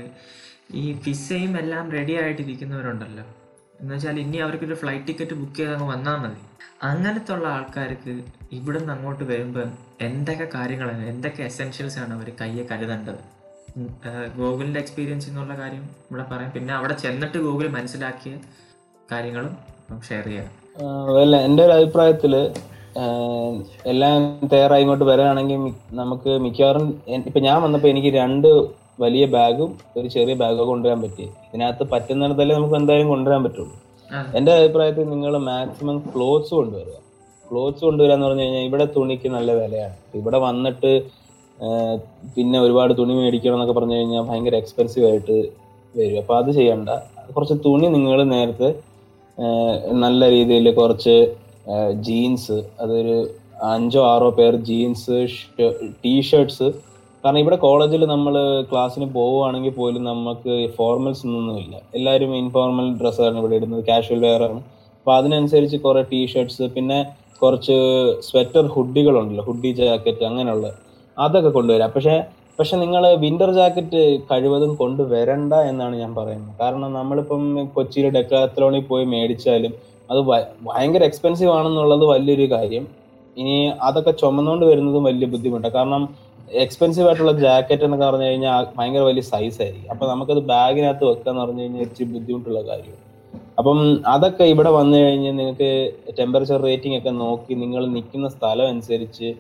ഈ 0.83 0.85
ഫിസയും 1.05 1.53
എല്ലാം 1.63 1.85
റെഡി 1.97 2.15
ആയിട്ടിരിക്കുന്നവരുണ്ടല്ലോ. 2.23 3.25
എന്ന് 3.81 3.93
വെച്ചാൽ 3.95 4.17
ഇനി 4.23 4.39
അവർക്കൊരു 4.45 4.77
ഫ്ലൈറ്റ് 4.81 5.07
ടിക്കറ്റ് 5.09 5.37
ബുക്ക് 5.41 5.57
ചെയ്ത് 5.59 5.73
അങ്ങ് 5.75 5.89
വന്നാൽ 5.93 6.17
മതി. 6.23 6.41
അങ്ങനത്തെ 6.89 7.31
ഉള്ള 7.35 7.47
ആൾക്കാർക്ക് 7.57 8.13
ഇവിടുന്ന് 8.57 8.93
അങ്ങോട്ട് 8.95 9.25
വരുമ്പോൾ 9.33 9.67
എന്തൊക്കെ 10.07 10.47
കാര്യങ്ങളാണ് 10.55 11.03
എന്തൊക്കെ 11.13 11.43
എസെൻഷ്യൽസ് 11.51 11.99
ആണ് 12.03 12.13
അവർ 12.19 12.29
കയ്യെ 12.41 12.65
കരുതേണ്ടത്? 12.71 13.21
ഗൂഗിളിന്റെ 14.39 14.81
എക്സ്പീരിയൻസ് 14.85 15.29
എന്നുള്ള 15.31 15.55
കാര്യം 15.63 15.85
ഇവിടെ 16.09 16.25
പറയാം. 16.33 16.51
പിന്നെ 16.57 16.73
അവിടെ 16.79 16.95
ചെന്നിട്ട് 17.05 17.39
ഗൂഗിൾ 17.47 17.69
മനസ്സിലാക്കിയ 17.79 18.35
കാര്യങ്ങളും 19.13 19.53
ഷെയർ 20.09 20.25
ചെയ്യാം. 20.31 20.49
എന്റെ 21.23 21.39
എന്റെ 21.47 21.63
ഒരു 21.67 21.73
അഭിപ്രായത്തിൽ 21.79 22.35
എല്ലാം 23.93 24.17
തയ്യാറായി 24.53 24.83
ഇങ്ങോട്ട് 24.85 25.07
വരാണെങ്കിൽ 25.11 25.61
നമുക്ക് 26.01 26.31
മിക്കവാറും 26.45 26.87
ഇപ്പൊ 27.29 27.41
ഞാൻ 27.49 27.59
വന്നപ്പോ 27.65 27.89
എനിക്ക് 27.93 28.11
രണ്ട് 28.23 28.49
വലിയ 29.05 29.25
ബാഗും 29.35 29.71
ഒരു 29.99 30.09
ചെറിയ 30.15 30.35
ബാഗും 30.43 30.67
കൊണ്ടുവരാൻ 30.73 30.99
പറ്റി. 31.05 31.27
ഇതിനകത്ത് 31.49 31.85
പറ്റുന്നിടത്തല്ലേ 31.93 32.55
നമുക്ക് 32.59 32.77
എന്തായാലും 32.81 33.09
കൊണ്ടുവരാൻ 33.15 33.41
പറ്റുള്ളൂ. 33.47 33.77
എന്റെ 34.39 34.51
എന്റെ 34.51 34.53
അഭിപ്രായത്തിൽ 34.59 35.07
നിങ്ങൾ 35.15 35.33
മാക്സിമം 35.51 35.97
ക്ലോത്ത്സ് 36.13 36.53
കൊണ്ടുവരിക. 36.59 36.97
ക്ലോത്ത്സ് 37.51 37.83
കൊണ്ടുവരിക 37.87 38.15
എന്ന് 38.17 38.27
പറഞ്ഞു 38.27 38.45
കഴിഞ്ഞാൽ 38.45 38.65
ഇവിടെ 38.69 38.87
തുണിക്ക് 38.97 39.29
നല്ല 39.37 39.51
വിലയാണ്. 39.61 39.97
ഇവിടെ 40.21 40.39
വന്നിട്ട് 40.49 40.93
പിന്നെ 42.37 42.59
ഒരുപാട് 42.67 42.93
തുണി 42.99 43.15
മേടിക്കണം 43.21 43.57
എന്നൊക്കെ 43.57 43.75
പറഞ്ഞു 43.79 43.97
കഴിഞ്ഞാൽ 43.99 44.23
ഭയങ്കര 44.29 44.55
എക്സ്പെൻസീവ് 44.63 45.07
ആയിട്ട് 45.11 45.37
വരും. 45.95 46.19
അപ്പൊ 46.23 46.35
അത് 46.41 46.51
ചെയ്യണ്ട. 46.59 46.91
കുറച്ച് 47.35 47.57
തുണി 47.67 47.87
നിങ്ങൾ 47.97 48.21
നേരത്തെ 48.37 48.69
നല്ല 50.05 50.31
രീതിയിൽ 50.31 50.67
കുറച്ച് 50.75 51.17
ജീൻസ് 52.07 52.57
അതൊരു 52.83 53.17
അഞ്ചോ 53.73 54.03
ആറോ 54.13 54.31
പേർ 54.39 54.55
ജീൻസ് 54.69 55.17
ടീഷർട്സ് 56.05 56.69
കാരണം 57.25 57.41
ഇവിടെ 57.43 57.57
കോളേജിൽ 57.65 58.03
നമ്മൾ 58.13 58.35
ക്ലാസ്സിന് 58.71 59.07
പോവുകയാണെങ്കിൽ 59.17 59.73
പോലും 59.79 60.03
നമുക്ക് 60.11 60.53
ഫോർമൽസ് 60.77 61.25
ഒന്നുമില്ല 61.27 61.75
എല്ലാവരും 61.95 62.31
ഇൻഫോർമൽ 62.43 62.87
ഡ്രസ്സാണ് 63.01 63.39
ഇവിടെ 63.39 63.57
ഇടുന്നത് 63.57 63.83
കാഷ്വൽ 63.89 64.21
വെയർ 64.27 64.43
ആണ്. 64.49 64.61
അപ്പോൾ 65.01 65.15
അതിനനുസരിച്ച് 65.19 65.79
കുറേ 65.87 66.03
ടീഷർട്സ് 66.13 66.67
പിന്നെ 66.77 66.99
കുറച്ച് 67.43 67.77
സ്വെറ്റർ 68.29 68.65
ഹുഡികളുണ്ടല്ലോ 68.77 69.45
ഹുഡി 69.49 69.71
ജാക്കറ്റ് 69.81 70.25
അങ്ങനെയുള്ള 70.31 70.67
അതൊക്കെ 71.17 71.51
കൊണ്ടുവരാം. 71.59 71.91
പക്ഷെ 71.97 72.17
പക്ഷെ 72.61 72.77
നിങ്ങൾ 72.85 73.03
വിന്റർ 73.25 73.51
ജാക്കറ്റ് 73.59 74.01
കഴിവതും 74.31 74.73
കൊണ്ടുവരണ്ട 74.81 75.53
എന്നാണ് 75.69 75.95
ഞാൻ 76.01 76.11
പറയുന്നത്. 76.19 76.55
കാരണം 76.63 76.91
നമ്മളിപ്പം 76.99 77.45
കൊച്ചിയിൽ 77.77 78.07
ഡെക്കാത്തലോണിൽ 78.17 78.83
പോയി 78.91 79.05
മേടിച്ചാലും 79.13 79.73
അത് 80.11 80.21
ഭയങ്കര 80.67 81.03
എക്സ്പെൻസീവ് 81.11 81.53
ആണെന്നുള്ളത് 81.59 82.05
വലിയൊരു 82.11 82.47
കാര്യം. 82.55 82.85
ഇനി 83.37 83.57
അതൊക്കെ 83.89 84.13
ചുമന്നുകൊണ്ട് 84.23 84.65
വരുന്നതും 84.71 85.05
വലിയ 85.09 85.27
ബുദ്ധിമുട്ടാണ് 85.35 85.75
കാരണം 85.79 86.03
എക്സ്പെൻസീവ് 86.65 87.07
ആയിട്ടുള്ള 87.09 87.33
ജാക്കറ്റ് 87.45 87.85
എന്നൊക്കെ 87.87 88.07
പറഞ്ഞു 88.07 88.27
കഴിഞ്ഞാൽ 88.29 88.65
ഭയങ്കര 88.77 89.03
വലിയ 89.11 89.25
സൈസ് 89.33 89.59
ആയിരിക്കും. 89.65 89.91
അപ്പൊ 89.95 90.05
നമുക്കത് 90.13 90.41
ബാഗിനകത്ത് 90.55 91.05
വെക്കാന്ന് 91.11 91.41
പറഞ്ഞു 91.45 91.63
കഴിഞ്ഞാൽ 91.65 91.85
ഇച്ചിരി 91.89 92.09
ബുദ്ധിമുട്ടുള്ള 92.15 92.63
കാര്യമാണ്. 92.71 93.05
അപ്പം 93.61 93.79
അതൊക്കെ 94.15 94.45
ഇവിടെ 94.55 94.71
വന്നു 94.81 94.97
കഴിഞ്ഞാൽ 95.05 95.35
നിങ്ങൾക്ക് 95.41 95.71
ടെമ്പറേച്ചർ 96.19 96.61
റേറ്റിംഗ് 96.69 96.99
ഒക്കെ 97.01 97.13
നോക്കി 97.25 97.55
നിങ്ങൾ 97.63 97.83
നിൽക്കുന്ന 97.97 98.29
സ്ഥലം 98.37 98.69
അനുസരിച്ച് 98.73 99.31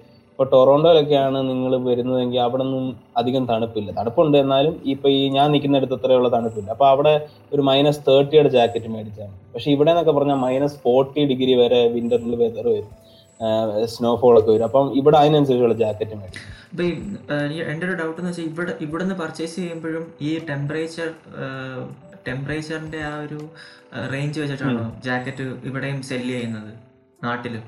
ഇപ്പൊ 0.40 0.50
ടൊറോണ്ടോയിലൊക്കെയാണ് 0.52 1.38
നിങ്ങൾ 1.48 1.72
വരുന്നതെങ്കിൽ 1.86 2.38
അവിടെ 2.44 2.62
ഒന്നും 2.66 2.84
അധികം 3.20 3.42
തണുപ്പില്ല. 3.50 3.88
തണുപ്പുണ്ട് 3.98 4.36
എന്നാലും 4.42 4.74
ഇപ്പൊ 4.92 5.06
ഈ 5.16 5.18
ഞാൻ 5.34 5.46
നിൽക്കുന്നിടത്ത് 5.54 5.96
അത്രയുള്ള 5.96 6.28
തണുപ്പില്ല. 6.34 6.68
അപ്പൊ 6.74 6.86
അവിടെ 6.92 7.12
ഒരു 7.54 7.62
മൈനസ് 7.68 8.00
തേർട്ടിയുടെ 8.06 8.50
ജാക്കറ്റ് 8.54 8.92
മേടിച്ചാണ്. 8.94 9.34
പക്ഷെ 9.54 9.68
ഇവിടെ 9.74 9.90
എന്നൊക്കെ 9.92 10.14
പറഞ്ഞാൽ 10.18 10.38
മൈനസ് 10.46 10.78
ഫോർട്ടി 10.84 11.24
ഡിഗ്രി 11.32 11.56
വരെ 11.60 11.80
വിന്ററിൽ 11.96 12.32
വെതർ 12.42 12.68
വരും. 12.76 12.88
സ്നോഫോൾ 13.96 14.34
ഒക്കെ 14.40 14.50
വരും. 14.54 14.66
അപ്പം 14.70 14.88
ഇവിടെ 15.00 15.18
അതിനനുസരിച്ചുള്ള 15.22 15.76
ജാക്കറ്റ് 15.84 16.16
മേടിച്ചു 16.22 16.40
അപ്പൊ 16.70 16.82
എന്റെ 17.72 17.84
ഒരു 17.88 17.94
ഡൗട്ട് 18.00 18.18
എന്ന് 18.20 18.32
വെച്ചാൽ 18.32 18.48
ഇവിടെ 18.54 18.74
ഇവിടുന്ന് 18.86 19.18
പർച്ചേസ് 19.22 19.56
ചെയ്യുമ്പോഴും 19.60 20.06
ഈ 20.30 20.32
ടെമ്പറേച്ചർ 20.50 21.10
ടെമ്പറേച്ചറിന്റെ 22.28 23.02
ആ 23.12 23.14
ഒരു 23.26 23.40
റേഞ്ച് 24.16 24.38
വെച്ചിട്ടാണോ 24.44 24.88
ജാക്കറ്റ് 25.08 25.46
ഇവിടെയും 25.70 26.00
സെല്ല് 26.12 26.34
ചെയ്യുന്നത്? 26.34 26.72
നാട്ടിലും? 27.22 27.64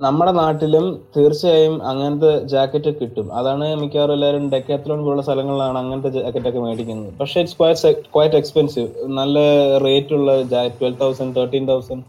നമ്മുടെ 0.00 0.32
നാട്ടിലും 0.32 0.84
തീർച്ചയായും 1.16 1.74
അങ്ങനത്തെ 1.86 2.30
ജാക്കറ്റ് 2.52 2.90
കിട്ടും. 3.00 3.26
അതാണ് 3.38 3.66
മിക്കവാറും 3.80 4.12
എല്ലാവരും 4.12 4.44
ഡെക്കാത്ലോൺ 4.50 5.00
പോലുള്ള 5.04 5.22
സ്ഥലങ്ങളിലാണ് 5.22 5.78
അങ്ങനത്തെ 5.78 6.08
ജാക്കറ്റ് 6.08 6.48
ഒക്കെ 6.48 6.58
മേടിക്കുന്നത്. 6.58 7.10
പക്ഷേ 7.18 7.40
ഇറ്റ്സ് 7.40 7.56
ക്വയറ്റ് 7.60 7.92
ക്വയറ്റ് 8.14 8.36
എക്സ്പെൻസീവ് 8.36 8.88
നല്ല 9.18 9.38
റേറ്റ് 9.78 10.14
ഉള്ള 10.14 10.42
ട്വൽവ് 10.78 11.00
തൗസൻഡ് 11.00 11.36
തേർട്ടീൻ 11.36 11.68
തൗസൻഡ് 11.68 12.04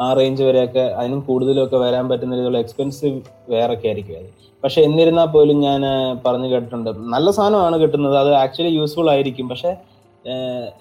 ആ 0.00 0.12
റേഞ്ച് 0.12 0.42
വരെയൊക്കെ 0.42 0.80
അതിനും 0.80 1.20
കൂടുതലൊക്കെ 1.20 1.76
വരാൻ 1.76 2.08
പറ്റുന്ന 2.08 2.34
രീതിയിലുള്ള 2.34 2.58
എക്സ്പെൻസീവ് 2.58 3.20
വേറൊക്കെ 3.48 3.86
ആയിരിക്കും 3.86 4.16
അത്. 4.16 4.30
പക്ഷെ 4.64 4.82
എന്നിരുന്നാൽ 4.82 5.26
പോലും 5.26 5.60
ഞാൻ 5.60 5.82
പറഞ്ഞു 6.26 6.48
കേട്ടിട്ടുണ്ട്. 6.52 6.90
നല്ല 7.14 7.30
സാധനമാണ് 7.30 7.76
കിട്ടുന്നത്. 7.82 8.16
അത് 8.18 8.34
ആക്ച്വലി 8.34 8.72
യൂസ്ഫുൾ 8.74 9.10
ആയിരിക്കും. 9.10 9.48
പക്ഷെ 9.48 9.70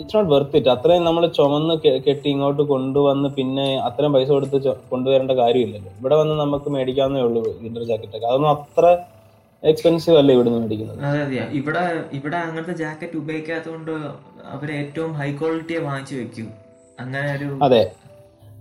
ഇറ്റ്സ് 0.02 0.16
നോട്ട് 0.18 0.30
വെർത്ത് 0.34 0.58
ഇറ്റ് 0.60 0.72
അത്രയും 0.75 1.04
നമ്മൾ 1.08 1.24
ചുമന്ന് 1.38 1.74
കെട്ടി 2.06 2.28
ഇങ്ങോട്ട് 2.36 2.64
കൊണ്ടുവന്ന് 2.72 3.30
പിന്നെ 3.38 3.66
അത്രയും 3.88 4.14
പൈസ 4.16 4.30
കൊടുത്ത് 4.36 4.58
കൊണ്ടുവരേണ്ട 4.92 5.34
കാര്യമില്ലല്ലോ. 5.42 5.92
ഇവിടെ 6.00 6.16
വന്ന് 6.22 6.36
നമുക്ക് 6.44 6.70
മേടിക്കാവുന്നേ 6.75 7.22
ഉള്ളൂ 7.28 7.44
വിന്റർ 7.66 7.84
ജാക്കറ്റ് 7.92 8.18
ഒക്കെ. 8.18 8.28
അതൊന്നും 8.32 8.52
അത്ര 8.56 8.86
എക്സ്പെൻസീവ് 9.64 10.18
അല്ല 10.22 10.32
ഇവിടുന്ന് 10.36 10.60
മേടിക്കുന്നത്? 10.64 10.98
അതെ 11.10 11.22
അതെ. 11.25 11.44
ഇവിടെ 11.60 11.84
ഇവിടെ 12.18 12.38
അങ്ങനത്തെ 12.46 12.74
ജാക്കറ്റ് 12.82 13.18
ഉപയോഗിക്കാത്തതുകൊണ്ട് 13.22 13.94
അവർ 14.56 14.72
ഏറ്റവും 14.80 15.14
ഹൈ 15.20 15.30
ക്വാളിറ്റിയെ 15.42 15.80
വാങ്ങിച്ചു 15.90 16.16
വെക്കും. 16.22 16.50
അങ്ങനെ 17.00 17.30
ഒരു 17.38 17.48
അതെ. 17.68 17.84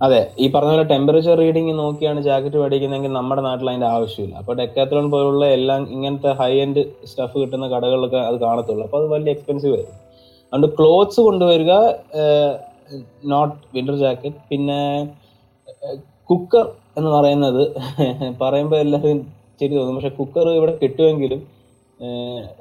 അതെ. 0.04 0.20
ഈ 0.42 0.46
പറഞ്ഞ 0.54 0.70
പോലെ 0.74 0.86
ടെമ്പറേച്ചർ 0.92 1.36
റീഡിംഗ് 1.38 1.72
നോക്കിയാണ് 1.80 2.20
ജാക്കറ്റ് 2.28 2.58
മേടിക്കുന്നതെങ്കിൽ 2.62 3.12
നമ്മുടെ 3.18 3.42
നാട്ടിൽ 3.48 3.68
അതിന്റെ 3.70 3.88
ആവശ്യമില്ല. 3.96 4.34
അപ്പൊ 4.40 4.54
ഡെക്കാത്രോൺ 4.60 5.06
പോലുള്ള 5.10 5.44
എല്ലാം 5.58 5.82
ഇങ്ങനത്തെ 5.96 6.30
ഹൈ 6.40 6.54
എൻഡ് 6.64 6.82
സ്റ്റഫ് 7.10 7.36
കിട്ടുന്ന 7.42 7.68
കടകളിലൊക്കെ 7.74 8.20
അത് 8.30 8.38
കാണത്തുള്ളൂ. 8.46 8.84
അപ്പൊ 8.88 8.98
അത് 9.02 9.06
വലിയ 9.14 9.32
എക്സ്പെൻസീവ് 9.36 9.74
ആയിരിക്കും. 9.76 10.00
അതുകൊണ്ട് 10.54 10.76
ക്ലോത്ത്സ് 10.78 11.20
കൊണ്ടുവരിക 11.20 11.72
നോട്ട് 13.32 13.54
വിന്റർ 13.74 13.96
ജാക്കറ്റ് 14.02 14.40
പിന്നെ 14.50 14.80
കുക്കർ 16.30 16.66
എന്ന് 16.98 17.10
പറയുന്നത് 17.10 17.62
പറയുമ്പോൾ 18.42 18.76
എല്ലാവരും 18.76 19.18
ശരി 19.60 19.72
തോന്നും. 19.76 19.96
പക്ഷെ 19.96 20.12
കുക്കർ 20.18 20.46
ഇവിടെ 20.58 20.72
കിട്ടുമെങ്കിലും 20.82 21.40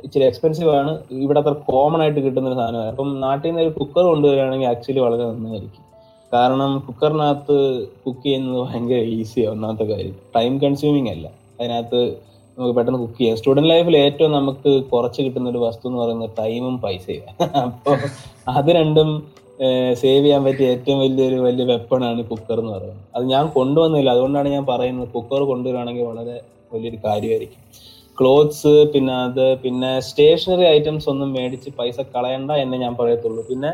ഇച്ചിരി 0.03 0.25
എക്സ്പെൻസീവ് 0.29 0.71
ആണ്. 0.79 0.91
ഇവിടെ 1.25 1.39
അത്ര 1.39 1.53
കോമൺ 1.69 2.01
ആയിട്ട് 2.01 2.19
കിട്ടുന്ന 2.25 2.47
ഒരു 2.49 2.57
സാധനമാണ് 2.59 2.89
അപ്പം 2.93 3.09
നാട്ടിൽ 3.19 3.47
നിന്ന് 3.49 3.63
ഒരു 3.65 3.71
കുക്കർ 3.79 4.03
കൊണ്ടുവരികയാണെങ്കിൽ 4.11 4.67
ആക്ച്വലി 4.67 5.01
വളരെ 5.05 5.23
നന്നായിരിക്കും. 5.29 5.83
കാരണം 6.31 6.71
കുക്കറിനകത്ത് 6.87 7.57
കുക്ക് 8.05 8.23
ചെയ്യുന്നത് 8.23 8.59
ഭയങ്കര 8.67 8.99
ഈസിയാണ് 9.17 9.53
ഒന്നാമത്തെ 9.55 9.85
കാര്യം. 9.93 10.15
ടൈം 10.35 10.53
കൺസ്യൂമിങ് 10.63 11.11
അല്ല. 11.15 11.25
അതിനകത്ത് 11.59 12.01
നമുക്ക് 12.57 12.73
പെട്ടെന്ന് 12.77 12.99
കുക്ക് 13.03 13.17
ചെയ്യാം. 13.19 13.37
സ്റ്റുഡന്റ് 13.39 13.69
ലൈഫിൽ 13.73 13.95
ഏറ്റവും 14.05 14.31
നമുക്ക് 14.39 14.71
കുറച്ച് 14.91 15.19
കിട്ടുന്ന 15.25 15.47
ഒരു 15.53 15.61
വസ്തു 15.67 15.85
എന്ന് 15.89 15.99
പറയുന്നത് 16.01 16.33
ടൈമും 16.41 16.75
പൈസയും. 16.83 17.23
അപ്പോൾ 17.65 17.95
അത് 18.57 18.69
രണ്ടും 18.79 19.09
സേവ് 20.01 20.23
ചെയ്യാൻ 20.25 20.41
പറ്റിയ 20.45 20.67
ഏറ്റവും 20.75 20.99
വലിയൊരു 21.03 21.37
വലിയ 21.47 21.65
വെപ്പണാണ് 21.71 22.21
കുക്കർ 22.29 22.57
എന്ന് 22.61 22.71
പറയുന്നത്. 22.75 23.03
അത് 23.15 23.25
ഞാൻ 23.33 23.43
കൊണ്ടുവന്നില്ല. 23.57 24.09
അതുകൊണ്ടാണ് 24.15 24.49
ഞാൻ 24.55 24.65
പറയുന്നത് 24.71 25.09
കുക്കർ 25.15 25.41
കൊണ്ടുവരികയാണെങ്കിൽ 25.51 26.05
വളരെ 26.11 26.35
വലിയൊരു 26.73 26.99
കാര്യമായിരിക്കും. 27.05 27.61
ക്ലോത്ത്സ് 28.19 28.73
പിന്നെ 28.93 29.13
അത് 29.27 29.45
പിന്നെ 29.63 29.91
സ്റ്റേഷനറി 30.07 30.65
ഐറ്റംസ് 30.75 31.07
ഒന്നും 31.13 31.29
മേടിച്ച് 31.37 31.69
പൈസ 31.79 31.97
കളയണ്ട 32.15 32.51
എന്ന് 32.63 32.77
ഞാൻ 32.83 32.93
പറയത്തുള്ളൂ. 32.99 33.43
പിന്നെ 33.51 33.71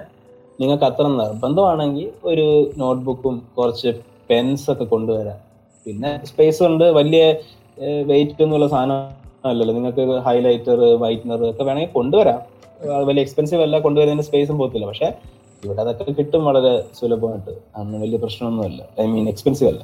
നിങ്ങൾക്ക് 0.62 0.86
അത്ര 0.90 1.06
നിർബന്ധമാണെങ്കിൽ 1.22 2.08
ഒരു 2.32 2.48
നോട്ട്ബുക്കും 2.82 3.36
കുറച്ച് 3.58 3.92
പെൻസൊക്കെ 4.30 4.86
കൊണ്ടുവരാം. 4.94 5.40
പിന്നെ 5.86 6.12
സ്പേസ് 6.30 6.62
ഉണ്ട്. 6.70 6.86
വലിയ 7.00 7.24
വെയിറ്റ് 8.10 8.44
എന്നുള്ള 8.44 8.68
സാധനം 8.68 9.00
അല്ലല്ലോ 9.50 9.74
നിങ്ങൾക്ക് 9.76 10.06
ഹൈലൈറ്റർ 10.26 10.80
വൈറ്റ്നർ 11.04 11.42
ഒക്കെ 11.50 11.64
വേണമെങ്കിൽ 11.64 11.94
കൊണ്ടുവരാം. 11.94 12.40
വലിയ 13.08 13.22
എക്സ്പെൻസീവ് 13.22 13.62
അല്ല 13.62 13.80
കൊണ്ടുവരുന്നതിന് 13.80 14.26
സ്പേസും 14.28 14.58
പോകത്തില്ല. 14.58 14.86
പക്ഷെ 14.86 15.10
ഇവിടെ 15.66 15.82
അതൊക്കെ 15.82 16.12
കിട്ടും 16.12 16.46
വളരെ 16.46 16.74
സുലഭമായിട്ട്. 17.00 17.54
അന്ന് 17.80 17.98
വലിയ 17.98 18.18
പ്രശ്നമൊന്നുമല്ല. 18.18 18.82
ഐ 19.02 19.06
മീൻ 19.08 19.30
എക്സ്പെൻസീവ് 19.30 19.70
അല്ല. 19.72 19.84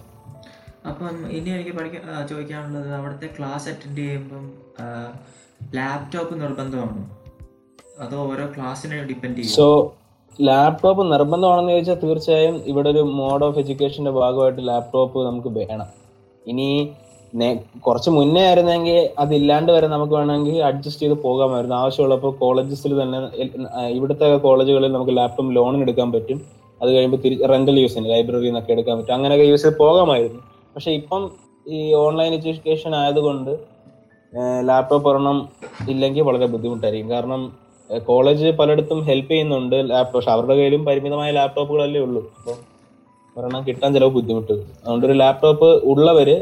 അപ്പം 0.90 1.32
ഇനി 1.32 1.50
എനിക്ക് 1.50 1.74
പഠിക്കാൻ 1.78 2.02
ചോദിക്കാനുള്ളത് 2.28 2.90
അവിടുത്തെ 2.94 3.30
ക്ലാസ് 3.38 3.70
അറ്റൻഡ് 3.70 3.98
ചെയ്യുമ്പം 3.98 4.46
ലാപ്ടോപ്പ് 5.76 6.42
നിർബന്ധമാണ്? 6.42 7.04
അതോ 8.00 8.18
ഓരോ 8.32 8.46
ക്ലാസ്സിനെ 8.56 9.04
ഡിപ്പെൻഡ് 9.04 9.36
ചെയ്യും? 9.36 9.56
സോ 9.56 9.96
ലാപ്ടോപ്പ് 10.42 11.04
നിർബന്ധമാണെന്ന് 11.12 11.72
ചോദിച്ചാൽ 11.72 12.00
തീർച്ചയായും 12.04 12.56
ഇവിടെ 12.66 12.90
ഒരു 12.90 13.00
മോഡ് 13.00 13.46
ഓഫ് 13.46 13.60
എഡ്യൂക്കേഷന്റെ 13.60 14.12
ഭാഗമായിട്ട് 14.12 14.68
ലാപ്ടോപ്പ് 14.68 15.20
നമുക്ക് 15.28 15.48
വേണം. 15.48 15.88
ഇനി 16.48 16.70
കുറച്ച് 17.86 18.10
മുന്നേ 18.10 18.42
ആയിരുന്നെങ്കിൽ 18.48 19.10
അതില്ലാണ്ട് 19.20 19.72
വരെ 19.72 19.88
നമുക്ക് 19.88 20.14
വേണമെങ്കിൽ 20.14 20.58
അഡ്ജസ്റ്റ് 20.64 21.02
ചെയ്ത് 21.02 21.16
പോകാമായിരുന്നു. 21.24 21.76
ആവശ്യമുള്ളപ്പോൾ 21.76 22.32
കോളേജസിൽ 22.44 22.94
തന്നെ 23.02 23.20
ഇവിടുത്തെ 23.98 24.38
കോളേജുകളിൽ 24.38 24.92
നമുക്ക് 24.92 25.18
ലാപ്ടോപ്പ് 25.18 25.56
ലോണിന് 25.56 25.82
എടുക്കാൻ 25.82 26.12
പറ്റും. 26.12 26.42
അത് 26.82 26.90
കഴിയുമ്പോൾ 26.96 27.18
തിരി 27.18 27.36
റെന്റൽ 27.52 27.80
യൂസിന് 27.80 28.10
ലൈബ്രറിയിൽ 28.10 28.46
നിന്നൊക്കെ 28.46 28.72
എടുക്കാൻ 28.72 28.96
പറ്റും. 29.00 29.14
അങ്ങനെയൊക്കെ 29.14 29.46
യൂസ് 29.46 29.64
ചെയ്ത് 29.64 29.78
പോകാമായിരുന്നു. 29.78 30.42
പക്ഷെ 30.76 30.92
ഇപ്പം 30.92 31.32
ഈ 31.68 31.94
ഓൺലൈൻ 31.94 32.34
എഡ്യൂക്കേഷൻ 32.34 32.96
ആയതുകൊണ്ട് 32.96 33.52
ലാപ്ടോപ്പ് 34.70 35.10
ഒരെണ്ണം 35.10 35.38
ഇല്ലെങ്കിൽ 35.90 36.24
വളരെ 36.24 36.46
ബുദ്ധിമുട്ടായിരിക്കും. 36.46 37.10
കാരണം 37.10 37.42
കോളേജ് 38.08 38.48
പലയിടത്തും 38.60 39.00
ഹെൽപ്പ് 39.10 39.32
ചെയ്യുന്നുണ്ട്. 39.32 39.76
ലാപ്ടോപ്പ് 39.90 40.18
പക്ഷെ 40.18 40.32
അവരുടെ 40.32 40.56
കയ്യിലും 40.56 40.86
പരിമിതമായ 40.86 41.32
ലാപ്ടോപ്പുകളല്ലേ 41.32 42.02
ഉള്ളൂ. 42.02 42.22
അപ്പം 42.38 42.58
ഒരെണ്ണം 43.38 43.68
കിട്ടാൻ 43.68 43.90
ചിലവ് 43.94 44.10
ബുദ്ധിമുട്ട്. 44.10 44.54
അതുകൊണ്ട് 44.54 45.06
ഒരു 45.06 45.14
ലാപ്ടോപ്പ് 45.14 45.70
ഉള്ളവര് 45.92 46.38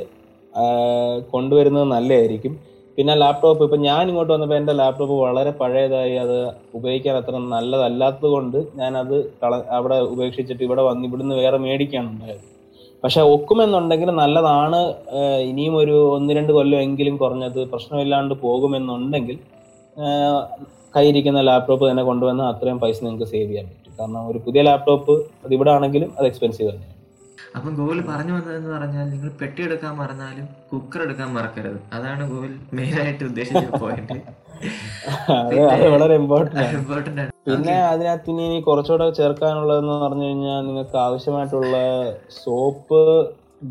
കൊണ്ടുവരുന്നത് 1.31 1.87
നല്ലതായിരിക്കും. 1.95 2.53
പിന്നെ 2.97 3.13
ലാപ്ടോപ്പ് 3.21 3.63
ഇപ്പം 3.67 3.81
ഞാൻ 3.89 4.03
ഇങ്ങോട്ട് 4.09 4.31
വന്നപ്പോൾ 4.33 4.57
എന്റെ 4.61 4.73
ലാപ്ടോപ്പ് 4.79 5.15
വളരെ 5.25 5.51
പഴയതായി. 5.61 6.15
അത് 6.23 6.37
ഉപയോഗിക്കാൻ 6.77 7.15
അത്ര 7.21 7.35
നല്ലതല്ലാത്തത് 7.53 8.27
കൊണ്ട് 8.33 8.57
ഞാനത് 8.81 9.15
കള 9.41 9.53
അവിടെ 9.77 9.97
ഉപേക്ഷിച്ചിട്ട് 10.13 10.63
ഇവിടെ 10.67 10.83
വന്ന് 10.89 11.07
ഇവിടുന്ന് 11.07 11.37
വേറെ 11.43 11.59
മേടിക്കാൻ 11.65 12.03
ഉണ്ടായത്. 12.11 12.43
പക്ഷെ 13.03 13.21
ഒക്കുമെന്നുണ്ടെങ്കിൽ 13.35 14.09
നല്ലതാണ്. 14.21 14.81
ഇനിയും 15.49 15.73
ഒരു 15.81 15.95
ഒന്ന് 16.17 16.33
രണ്ട് 16.37 16.51
കൊല്ലം 16.57 16.81
എങ്കിലും 16.87 17.15
കുറഞ്ഞത് 17.23 17.59
പ്രശ്നമില്ലാണ്ട് 17.73 18.35
പോകുമെന്നുണ്ടെങ്കിൽ 18.45 19.39
കയ്യിരിക്കുന്ന 20.95 21.39
ലാപ്ടോപ്പ് 21.49 21.85
തന്നെ 21.89 22.03
കൊണ്ടുവന്ന് 22.09 22.43
അത്രയും 22.51 22.79
പൈസ 22.83 22.97
നിങ്ങൾക്ക് 23.03 23.27
സേവ് 23.33 23.47
ചെയ്യാൻ 23.49 23.65
പറ്റും. 23.71 23.93
കാരണം 23.99 24.21
ഒരു 24.31 24.39
പുതിയ 24.45 24.61
ലാപ്ടോപ്പ് 24.69 25.13
അത് 25.45 25.53
ഇവിടെ 25.57 25.71
ആണെങ്കിലും 25.75 26.09
അത് 26.17 26.25
എക്സ്പെൻസീവ് 26.29 26.69
തന്നെയാണ്. 26.71 26.92
അപ്പം 27.57 27.71
ഗോകുൽ 27.79 27.99
പറഞ്ഞു 28.09 28.33
വന്നതെന്ന് 28.35 28.71
പറഞ്ഞാൽ 28.75 29.05
നിങ്ങൾ 29.13 29.29
പെട്ടി 29.41 29.61
എടുക്കാൻ 29.67 29.93
മറന്നാലും 29.99 30.45
കുക്കർ 30.71 30.99
എടുക്കാൻ 31.05 31.29
മറക്കരുത്. 31.37 31.77
അതാണ് 31.97 32.23
ഗോകുൽ 32.31 32.53
മെയിൻ 32.79 32.95
ആയിട്ട് 33.03 33.23
ഉദ്ദേശിച്ച 33.31 33.65
പോയിന്റ് 33.83 34.19
വളരെ 35.93 36.13
ഇമ്പോർട്ടന്റ് 36.21 37.21
ആണ്. 37.21 37.29
പിന്നെ 37.47 37.75
അതിനകത്ത് 37.93 38.29
ഇനി 38.33 38.57
കുറച്ചുകൂടെ 38.67 39.05
ചേർക്കാനുള്ളതെന്ന് 39.19 39.95
പറഞ്ഞു 40.03 40.25
കഴിഞ്ഞാൽ 40.27 40.59
നിങ്ങൾക്ക് 40.67 40.97
ആവശ്യമായിട്ടുള്ള 41.05 41.77
സോപ്പ് 42.41 43.01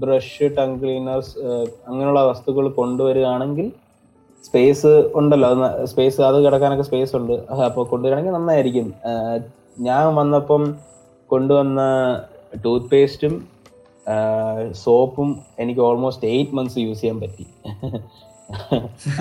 ബ്രഷ് 0.03 0.49
ടങ് 0.59 0.77
ക്ലീനേഴ്സ് 0.83 1.33
അങ്ങനെയുള്ള 1.89 2.21
വസ്തുക്കൾ 2.31 2.67
കൊണ്ടുവരികയാണെങ്കിൽ 2.81 3.67
സ്പേസ് 4.45 4.93
ഉണ്ടല്ലോ. 5.21 5.49
സ്പേസ് 5.93 6.21
അത് 6.29 6.39
കിടക്കാനൊക്കെ 6.45 6.87
സ്പേസ് 6.91 7.15
ഉണ്ട്. 7.21 7.35
അപ്പോൾ 7.69 7.85
കൊണ്ടുവരികയാണെങ്കിൽ 7.93 8.37
നന്നായിരിക്കും. 8.39 8.89
ഞാൻ 9.89 10.05
വന്നപ്പം 10.21 10.63
കൊണ്ടുവന്ന 11.31 11.81
ടൂത്ത് 12.65 12.91
പേസ്റ്റും 12.93 13.35
സോപ്പും 14.85 15.29
എനിക്ക് 15.63 15.81
ഓൾമോസ്റ്റ് 15.89 16.29
എയ്റ്റ് 16.33 16.57
മന്ത്സ് 16.59 16.85
യൂസ് 16.87 17.01
ചെയ്യാൻ 17.01 17.19
പറ്റി. 17.21 17.45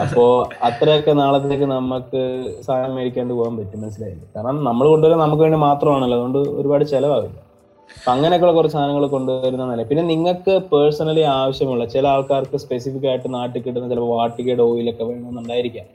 അപ്പോ 0.03 0.23
അത്രയൊക്കെ 0.67 1.11
നാളത്തേക്ക് 1.19 1.67
നമുക്ക് 1.75 2.21
സാധനം 2.65 2.95
മേടിക്കാണ്ട് 2.97 3.33
പോകാൻ 3.37 3.53
പറ്റും 3.59 3.81
മനസ്സിലായില്ലേ? 3.83 4.25
കാരണം 4.35 4.59
നമ്മൾ 4.69 4.85
കൊണ്ടുവരുന്നത് 4.93 5.25
നമുക്ക് 5.25 5.43
വേണ്ടി 5.45 5.59
മാത്രമാണല്ലോ 5.67 6.17
അതുകൊണ്ട് 6.17 6.39
ഒരുപാട് 6.59 6.83
ചെലവാകില്ല 6.93 7.39
അങ്ങനെയൊക്കെയുള്ള 8.11 8.53
കുറച്ച് 8.57 8.75
സാധനങ്ങൾ 8.77 9.05
കൊണ്ടുവരുന്ന 9.13 9.63
നല്ല 9.69 9.83
പിന്നെ 9.89 10.03
നിങ്ങൾക്ക് 10.11 10.53
പേഴ്സണലി 10.71 11.23
ആവശ്യമുള്ള 11.37 11.85
ചില 11.93 12.05
ആൾക്കാർക്ക് 12.13 12.57
സ്പെസിഫിക് 12.63 13.07
ആയിട്ട് 13.11 13.29
നാട്ടിൽ 13.37 13.59
കിട്ടുന്ന 13.65 13.87
ചിലപ്പോൾ 13.91 14.11
വാട്ടികയുടെ 14.17 14.63
ഓയിലൊക്കെ 14.69 15.03
വേണമെന്നുണ്ടായിരിക്കാം. 15.09 15.87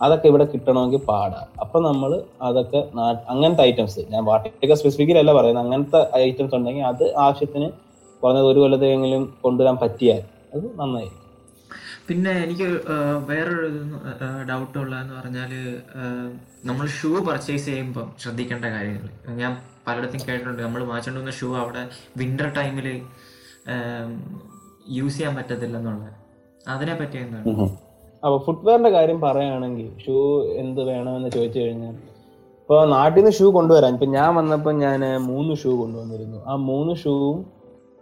അതൊക്കെ 0.00 0.26
ഇവിടെ 0.32 0.44
കിട്ടണമെങ്കിൽ 0.52 1.00
പാടാ. 1.10 1.40
അപ്പൊ 1.62 1.78
നമ്മൾ 1.88 2.10
അതൊക്കെ 2.48 2.80
അങ്ങനത്തെ 3.32 3.62
ഐറ്റംസ് 3.68 4.02
ഞാൻ 4.12 4.22
വാട്ടിക 4.30 4.74
സ്പെസിഫിക്കലല്ല 4.80 5.32
പറയുന്നത്. 5.38 5.64
അങ്ങനത്തെ 5.64 6.00
ഐറ്റംസ് 6.26 6.54
ഉണ്ടെങ്കിൽ 6.58 6.86
അത് 6.92 7.04
ആവശ്യത്തിന് 7.24 7.68
കുറഞ്ഞത് 8.22 8.48
ഒരു 8.52 8.60
കൊല്ലത്തെങ്കിലും 8.62 9.22
കൊണ്ടുവരാൻ 9.44 9.76
പറ്റിയാൽ 9.82 10.22
അത് 10.54 10.66
നന്നായി 10.80 11.10
പിന്നെ 12.08 12.32
എനിക്ക് 12.44 12.68
വേറൊരു 13.28 13.68
ഡൗട്ട് 14.50 14.76
ഉള്ളതെന്ന് 14.82 15.14
പറഞ്ഞാൽ 15.18 15.52
നമ്മൾ 16.68 16.86
ഷൂ 16.96 17.10
പർച്ചേസ് 17.28 17.66
ചെയ്യുമ്പോൾ 17.70 18.06
ശ്രദ്ധിക്കേണ്ട 18.22 18.66
കാര്യങ്ങൾ. 18.74 19.10
ഞാൻ 19.42 19.52
പലയിടത്തും 19.86 20.20
കേട്ടിട്ടുണ്ട്. 20.28 20.62
നമ്മൾ 20.66 20.80
വാങ്ങിച്ചുകൊണ്ട് 20.88 21.20
വന്ന 21.22 21.34
ഷൂ 21.40 21.48
അവിടെ 21.60 21.82
വിന്റർ 22.20 22.48
ടൈമിൽ 22.58 22.88
യൂസ് 24.98 25.16
ചെയ്യാൻ 25.16 25.34
പറ്റത്തില്ലെന്നുള്ളത് 25.38 26.10
അതിനെ 26.74 26.94
പറ്റി 27.00 27.18
എന്താണ് 27.24 27.68
അപ്പോൾ 28.22 28.38
ഫുട്വെയറിന്റെ 28.46 28.90
കാര്യം 28.96 29.18
പറയുകയാണെങ്കിൽ 29.26 29.86
ഷൂ 30.04 30.16
എന്ത് 30.62 30.80
വേണമെന്ന് 30.90 31.30
ചോദിച്ചു 31.36 31.58
കഴിഞ്ഞാൽ 31.60 31.94
ഇപ്പോൾ 32.62 32.80
നാട്ടിൽ 32.96 33.20
നിന്ന് 33.20 33.32
ഷൂ 33.38 33.46
കൊണ്ടുവരാൻ 33.58 33.92
ഇപ്പം 33.96 34.10
ഞാൻ 34.18 34.30
വന്നപ്പോൾ 34.40 34.74
ഞാൻ 34.84 35.00
മൂന്ന് 35.30 35.54
ഷൂ 35.62 35.70
കൊണ്ടുവന്നിരുന്നു. 35.82 36.38
ആ 36.50 36.52
മൂന്ന് 36.70 36.92
ഷൂവും 37.02 37.38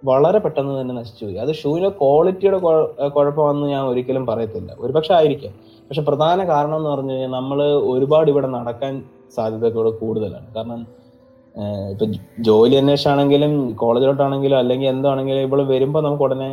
വളരെ 0.03 0.39
പെട്ടെന്ന് 0.45 0.75
തന്നെ 0.81 0.95
നശിച്ചു 0.99 1.23
പോയി. 1.25 1.37
അത് 1.45 1.53
ഷൂവിന്റെ 1.61 1.91
ക്വാളിറ്റിയുടെ 2.01 2.59
കുഴപ്പമെന്ന് 3.17 3.67
ഞാൻ 3.75 3.83
ഒരിക്കലും 3.93 4.25
പറയത്തില്ല. 4.31 4.71
ഒരുപക്ഷെ 4.85 5.13
ആയിരിക്കാം. 5.19 5.55
പക്ഷെ 5.89 6.03
പ്രധാന 6.09 6.39
കാരണം 6.53 6.77
എന്ന് 6.81 6.91
പറഞ്ഞു 6.95 7.13
കഴിഞ്ഞാൽ 7.13 7.33
നമ്മൾ 7.39 7.59
ഒരുപാട് 7.93 8.29
ഇവിടെ 8.33 8.49
നടക്കാൻ 8.59 8.95
സാധ്യതകൾ 9.37 9.87
കൂടുതലാണ്. 10.01 10.49
കാരണം 10.57 10.81
ഇപ്പൊ 11.93 12.07
ജോലി 12.49 12.75
അന്വേഷിച്ചാണെങ്കിലും 12.81 13.53
കോളേജിലോട്ടാണെങ്കിലും 13.83 14.59
അല്ലെങ്കിൽ 14.63 14.89
എന്താണെങ്കിലും 14.95 15.43
ഇവിടെ 15.47 15.65
വരുമ്പോൾ 15.73 16.03
നമുക്ക് 16.07 16.25
ഉടനെ 16.27 16.51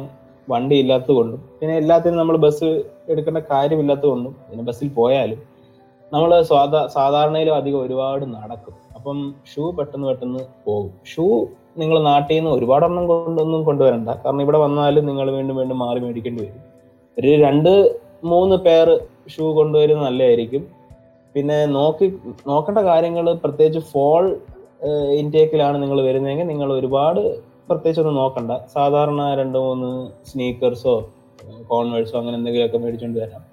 വണ്ടി 0.48 0.76
ഇല്ലാത്തത് 0.84 1.14
കൊണ്ടും 1.18 1.42
പിന്നെ 1.60 1.74
എല്ലാത്തിനും 1.82 2.18
നമ്മൾ 2.22 2.36
ബസ് 2.46 2.70
എടുക്കേണ്ട 3.12 3.40
കാര്യമില്ലാത്തത് 3.52 4.10
കൊണ്ടും 4.14 4.34
പിന്നെ 4.48 4.64
ബസ്സിൽ 4.70 4.90
പോയാലും 5.00 5.42
നമ്മൾ 6.12 6.32
സാധാ 6.52 6.82
സാധാരണയിലും 6.96 7.56
അധികം 7.60 7.80
ഒരുപാട് 7.86 8.26
നടക്കും. 8.36 8.76
അപ്പം 8.98 9.18
ഷൂ 9.52 9.64
പെട്ടെന്ന് 9.78 10.08
പെട്ടെന്ന് 10.10 10.42
പോകും. 10.66 10.92
ഷൂ 11.14 11.26
നിങ്ങൾ 11.82 11.98
നാട്ടിൽ 12.10 12.36
നിന്ന് 12.38 12.52
ഒരുപാടെണ്ണം 12.58 13.06
കൊണ്ടൊന്നും 13.12 13.62
കൊണ്ടുവരണ്ട. 13.70 14.10
കാരണം 14.24 14.42
ഇവിടെ 14.46 14.60
വന്നാലും 14.66 15.04
നിങ്ങൾ 15.10 15.28
വീണ്ടും 15.38 15.56
വീണ്ടും 15.60 15.80
മാറി 15.84 16.00
മേടിക്കേണ്ടി 16.06 16.42
വരും. 16.46 16.62
ഒരു 17.18 17.32
രണ്ട് 17.46 17.72
മൂന്ന് 18.32 18.56
പേർ 18.66 18.88
ഷൂ 19.34 19.46
കൊണ്ടുവരുന്നത് 19.60 20.08
നല്ലതായിരിക്കും. 20.08 20.64
പിന്നെ 21.36 21.58
നോക്കി 21.78 22.08
നോക്കേണ്ട 22.52 22.82
കാര്യങ്ങൾ 22.92 23.26
പ്രത്യേകിച്ച് 23.44 23.82
ഫോൾ 23.94 24.26
ഇൻടേക്കിലാണ് 25.22 25.78
നിങ്ങൾ 25.84 25.98
വരുന്നതെങ്കിൽ 26.08 26.48
നിങ്ങൾ 26.54 26.70
ഒരുപാട് 26.80 27.22
പ്രത്യേകിച്ച് 27.70 28.02
ഒന്നും 28.02 28.18
നോക്കണ്ട. 28.22 28.52
സാധാരണ 28.76 29.22
രണ്ട് 29.42 29.58
മൂന്ന് 29.66 29.90
സ്നീക്കേഴ്സോ 30.30 30.96
കോൺവേഴ്സോ 31.72 32.16
അങ്ങനെ 32.20 32.36
എന്തെങ്കിലുമൊക്കെ 32.40 32.80
മേടിച്ചുകൊണ്ട് 32.84 33.20
വരാം 33.24 33.44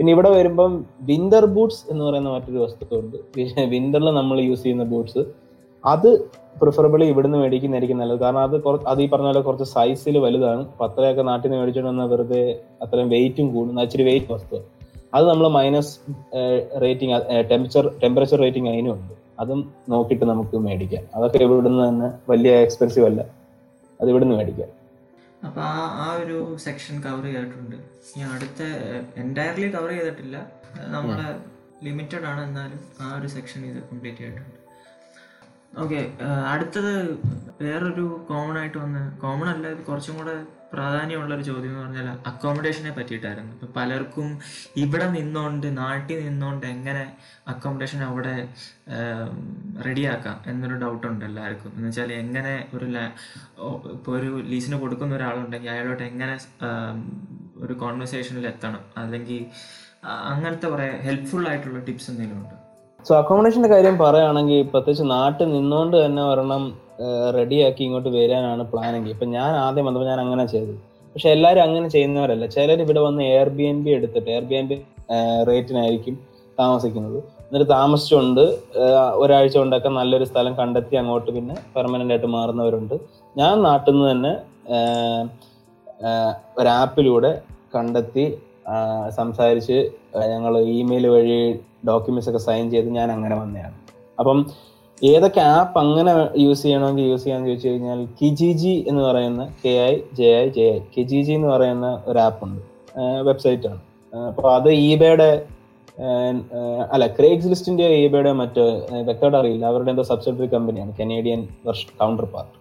പിന്നെ 0.00 0.10
ഇവിടെ 0.12 0.30
വരുമ്പം 0.30 0.72
വിന്റർ 1.08 1.44
ബൂട്ട്സ് 1.54 1.82
എന്ന് 1.90 2.02
പറയുന്ന 2.04 2.30
മറ്റൊരു 2.30 2.60
വസ്തുണ്ട് 2.64 3.16
വിന്ററിൽ 3.74 4.08
നമ്മൾ 4.18 4.36
യൂസ് 4.40 4.62
ചെയ്യുന്ന 4.62 4.84
ബൂട്ട്സ് 4.84 5.22
അത് 5.84 6.10
പ്രിഫറബിളി 6.60 7.04
ഇവിടുന്ന് 7.12 7.38
മേടിക്കുന്നതായിരിക്കും 7.42 7.98
നല്ലത്. 8.00 8.18
കാരണം 8.22 8.42
അത് 8.46 8.56
കുറച്ച് 8.64 8.86
അത് 8.92 8.98
ഈ 9.04 9.06
പറഞ്ഞ 9.12 9.28
പോലെ 9.30 9.42
കുറച്ച് 9.46 9.66
സൈസിൽ 9.74 10.16
വലുതാണ്. 10.24 10.62
പത്രയൊക്കെ 10.80 10.86
അത്രയൊക്കെ 10.86 11.22
നാട്ടിൽ 11.28 11.48
നിന്ന് 11.48 11.60
മേടിച്ചോണ്ട് 11.60 11.90
വന്നാൽ 11.90 12.08
വെറുതെ 12.12 12.42
അത്രയും 12.84 13.08
വെയിറ്റും 13.14 13.46
കൂടും. 13.54 13.80
ഇച്ചിരി 13.84 14.04
വെയിറ്റ് 14.08 14.30
വസ്തു 14.36 14.58
അത് 15.16 15.24
നമ്മൾ 15.30 15.46
minus 15.58 15.94
rating 16.82 17.14
temperature 17.50 17.86
temperature 18.02 18.38
rating 18.44 18.68
അതിനും 18.72 18.92
ഉണ്ട്. 18.96 19.14
അതും 19.42 19.60
നോക്കിയിട്ട് 19.92 20.26
നമുക്ക് 20.32 20.56
മേടിക്കാം. 20.66 21.04
അതൊക്കെ 21.16 21.38
ഇവിടുന്ന് 21.46 21.82
തന്നെ 21.88 22.08
വലിയ 22.32 22.52
എക്സ്പെൻസീവ് 22.66 23.06
അല്ല. 23.10 23.20
അത് 24.00 24.08
ഇവിടുന്ന് 24.12 24.36
മേടിക്കാം. 24.40 24.70
അപ്പോൾ 25.48 25.62
ആ 25.72 25.74
ആ 26.04 26.06
ഒരു 26.22 26.38
സെക്ഷൻ 26.66 26.96
കവർ 27.06 27.24
ചെയ്തിട്ടുണ്ട്. 27.26 27.76
ഇനി 28.12 28.24
അടുത്ത 28.34 28.62
എന്റയർലി 29.22 29.68
കവർ 29.76 29.90
ചെയ്തിട്ടില്ല. 29.96 30.36
നമ്മുടെ 30.94 31.28
ലിമിറ്റഡ് 31.86 32.26
ആണ് 32.30 32.40
എന്നാലും 32.48 32.80
ആ 33.04 33.08
ഒരു 33.18 33.28
സെക്ഷൻ 33.36 33.60
ഇത് 33.70 33.80
കംപ്ലീറ്റ് 33.90 34.20
ചെയ്തിട്ടുണ്ട്. 34.22 34.56
ഓക്കെ 35.72 36.00
അടുത്തത് 36.52 36.94
വേറൊരു 37.60 38.24
കോമൺ 38.28 38.58
ആയിട്ട് 38.58 38.78
വന്ന് 38.78 39.02
കോമൺ 39.20 39.48
അല്ല 39.48 39.66
ഇത് 39.68 39.82
കുറച്ചും 39.84 40.16
കൂടെ 40.18 40.34
പ്രാധാന്യമുള്ള 40.72 41.32
ഒരു 41.34 41.42
ചോദ്യം 41.42 41.70
എന്ന് 41.70 41.82
പറഞ്ഞാൽ 41.82 42.08
അക്കോമഡേഷനെ 42.30 42.90
പറ്റിയിട്ടായിരുന്നു. 42.96 43.52
ഇപ്പം 43.52 43.70
പലർക്കും 43.76 44.28
ഇവിടെ 44.76 45.06
നിന്നുകൊണ്ട് 45.10 45.78
നാട്ടിൽ 45.78 46.20
നിന്നുകൊണ്ട് 46.26 46.66
എങ്ങനെ 46.66 47.04
അക്കോമഡേഷൻ 47.52 48.02
അവിടെ 48.02 48.34
റെഡിയാക്കാം 49.86 50.36
എന്നൊരു 50.46 50.74
ഡൗട്ട് 50.74 51.06
ഉണ്ട് 51.06 51.24
എല്ലാവർക്കും. 51.24 51.72
എന്ന് 51.76 51.88
വെച്ചാൽ 51.88 52.12
എങ്ങനെ 52.12 52.54
ഒരു 52.74 52.88
ഇപ്പോൾ 53.96 54.18
ഒരു 54.18 54.30
ലീസിന് 54.52 54.78
കൊടുക്കുന്ന 54.84 55.14
ഒരാളുണ്ടെങ്കിൽ 55.16 55.70
അയാളോട്ട് 55.70 56.04
എങ്ങനെ 56.10 56.38
ഒരു 57.56 57.72
കോൺവെർസേഷനിൽ 57.72 58.46
എത്തണം? 58.46 58.84
അല്ലെങ്കിൽ 58.96 59.42
അങ്ങനത്തെ 60.32 60.68
കുറേ 60.68 60.88
ഹെൽപ്ഫുൾ 61.06 61.48
ആയിട്ടുള്ള 61.48 61.80
ടിപ്സ് 61.84 62.10
എന്തെങ്കിലും 62.10 62.42
ഉണ്ട്? 62.42 62.56
സോ 63.06 63.12
അക്കോമഡേഷന്റെ 63.20 63.68
കാര്യം 63.72 63.96
പറയുകയാണെങ്കിൽ 64.02 64.60
പ്രത്യേകിച്ച് 64.72 65.04
നാട്ടിൽ 65.16 65.48
നിന്നുകൊണ്ട് 65.56 65.96
തന്നെ 66.04 66.22
ഒരെണ്ണം 66.30 66.64
റെഡിയാക്കി 67.36 67.82
ഇങ്ങോട്ട് 67.86 68.10
വരാനാണ് 68.16 68.62
പ്ലാനെങ്കിൽ 68.72 69.12
ഇപ്പൊ 69.14 69.26
ഞാൻ 69.36 69.52
ആദ്യം 69.64 69.84
വന്നപ്പോൾ 69.88 70.08
ഞാൻ 70.12 70.20
അങ്ങനെ 70.24 70.44
ചെയ്തത് 70.52 70.74
പക്ഷെ 71.14 71.28
എല്ലാവരും 71.36 71.62
അങ്ങനെ 71.66 71.86
ചെയ്യുന്നവരല്ല. 71.94 72.44
ചിലർ 72.54 72.80
ഇവിടെ 72.84 73.00
വന്ന് 73.06 73.22
എയർ 73.30 73.48
ബി 73.58 73.64
എൻ 73.70 73.78
ബി 73.84 73.90
എടുത്തിട്ട് 73.98 74.28
എയർ 74.34 74.44
ബി 74.50 74.56
എൻ 74.58 74.66
ബി 74.70 74.76
റേറ്റിനായിരിക്കും 75.48 76.16
താമസിക്കുന്നത്. 76.58 77.18
എന്നിട്ട് 77.46 77.68
താമസിച്ചുകൊണ്ട് 77.78 78.42
ഒരാഴ്ച 79.22 79.54
കൊണ്ടൊക്കെ 79.60 79.90
നല്ലൊരു 79.98 80.26
സ്ഥലം 80.30 80.52
കണ്ടെത്തി 80.60 80.96
അങ്ങോട്ട് 81.02 81.30
പിന്നെ 81.36 81.56
പെർമനന്റ് 81.76 82.14
ആയിട്ട് 82.14 82.30
മാറുന്നവരുണ്ട്. 82.36 82.94
ഞാൻ 83.36 83.54
നാട്ടിൽ 83.68 83.92
നിന്ന് 83.94 84.10
തന്നെ 84.12 84.32
ഒരു 86.60 86.70
ആപ്പിലൂടെ 86.80 87.32
കണ്ടെത്തി 87.76 88.26
സംസാരിച്ച് 89.18 89.78
ഞങ്ങൾ 90.32 90.52
ഇമെയിൽ 90.58 91.06
വഴി 91.06 91.38
ഡോക്യുമെന്റ്സ് 91.88 92.30
ഒക്കെ 92.30 92.40
സൈൻ 92.46 92.70
ചെയ്ത് 92.70 92.88
ഞാൻ 92.98 93.12
അങ്ങനെ 93.12 93.36
വന്നതാണ്. 93.36 93.76
അപ്പം 94.18 94.38
ഏതൊക്കെ 95.10 95.40
ആപ്പ് 95.40 95.78
അങ്ങനെ 95.78 96.12
യൂസ് 96.44 96.62
ചെയ്യണമെങ്കിൽ 96.62 97.04
യൂസ് 97.10 97.24
ചെയ്യാന്ന് 97.24 97.48
ചോദിച്ചു 97.48 97.68
കഴിഞ്ഞാൽ 97.68 98.00
കിജിജി 98.18 98.84
എന്ന് 98.88 99.02
പറയുന്ന 99.02 99.44
K 99.64 99.72
I 99.90 99.94
J 100.18 100.28
I 100.40 100.48
J 100.48 100.66
I 100.74 100.80
Kijiji 100.96 101.32
എന്ന് 101.32 101.48
പറയുന്ന 101.48 102.02
ഒരു 102.06 102.18
ആപ്പ് 102.18 102.44
ഉണ്ട്. 102.44 102.60
വെബ്സൈറ്റ് 103.28 103.68
ആണ്. 103.72 103.80
അപ്പോൾ 104.28 104.50
അത് 104.54 104.70
ഈബയുടെ 104.72 105.30
അല്ല 106.94 107.06
ക്രേഗ്സ് 107.06 107.48
ലിസ്റ്റിന്റെ 107.48 107.86
ഈബയുടെ 108.02 108.32
മറ്റോ 108.32 108.64
വ്യക്തമായിട്ട് 109.08 109.38
അറിയില്ല. 109.40 109.64
അവരുടെ 109.66 109.90
എന്തോ 109.90 110.04
സബ്സിഡറി 110.12 110.48
കമ്പനിയാണ് 110.54 110.92
കനേഡിയൻ 111.00 111.40
കൗണ്ടർ 112.00 112.26
പാർട്ട് 112.34 112.59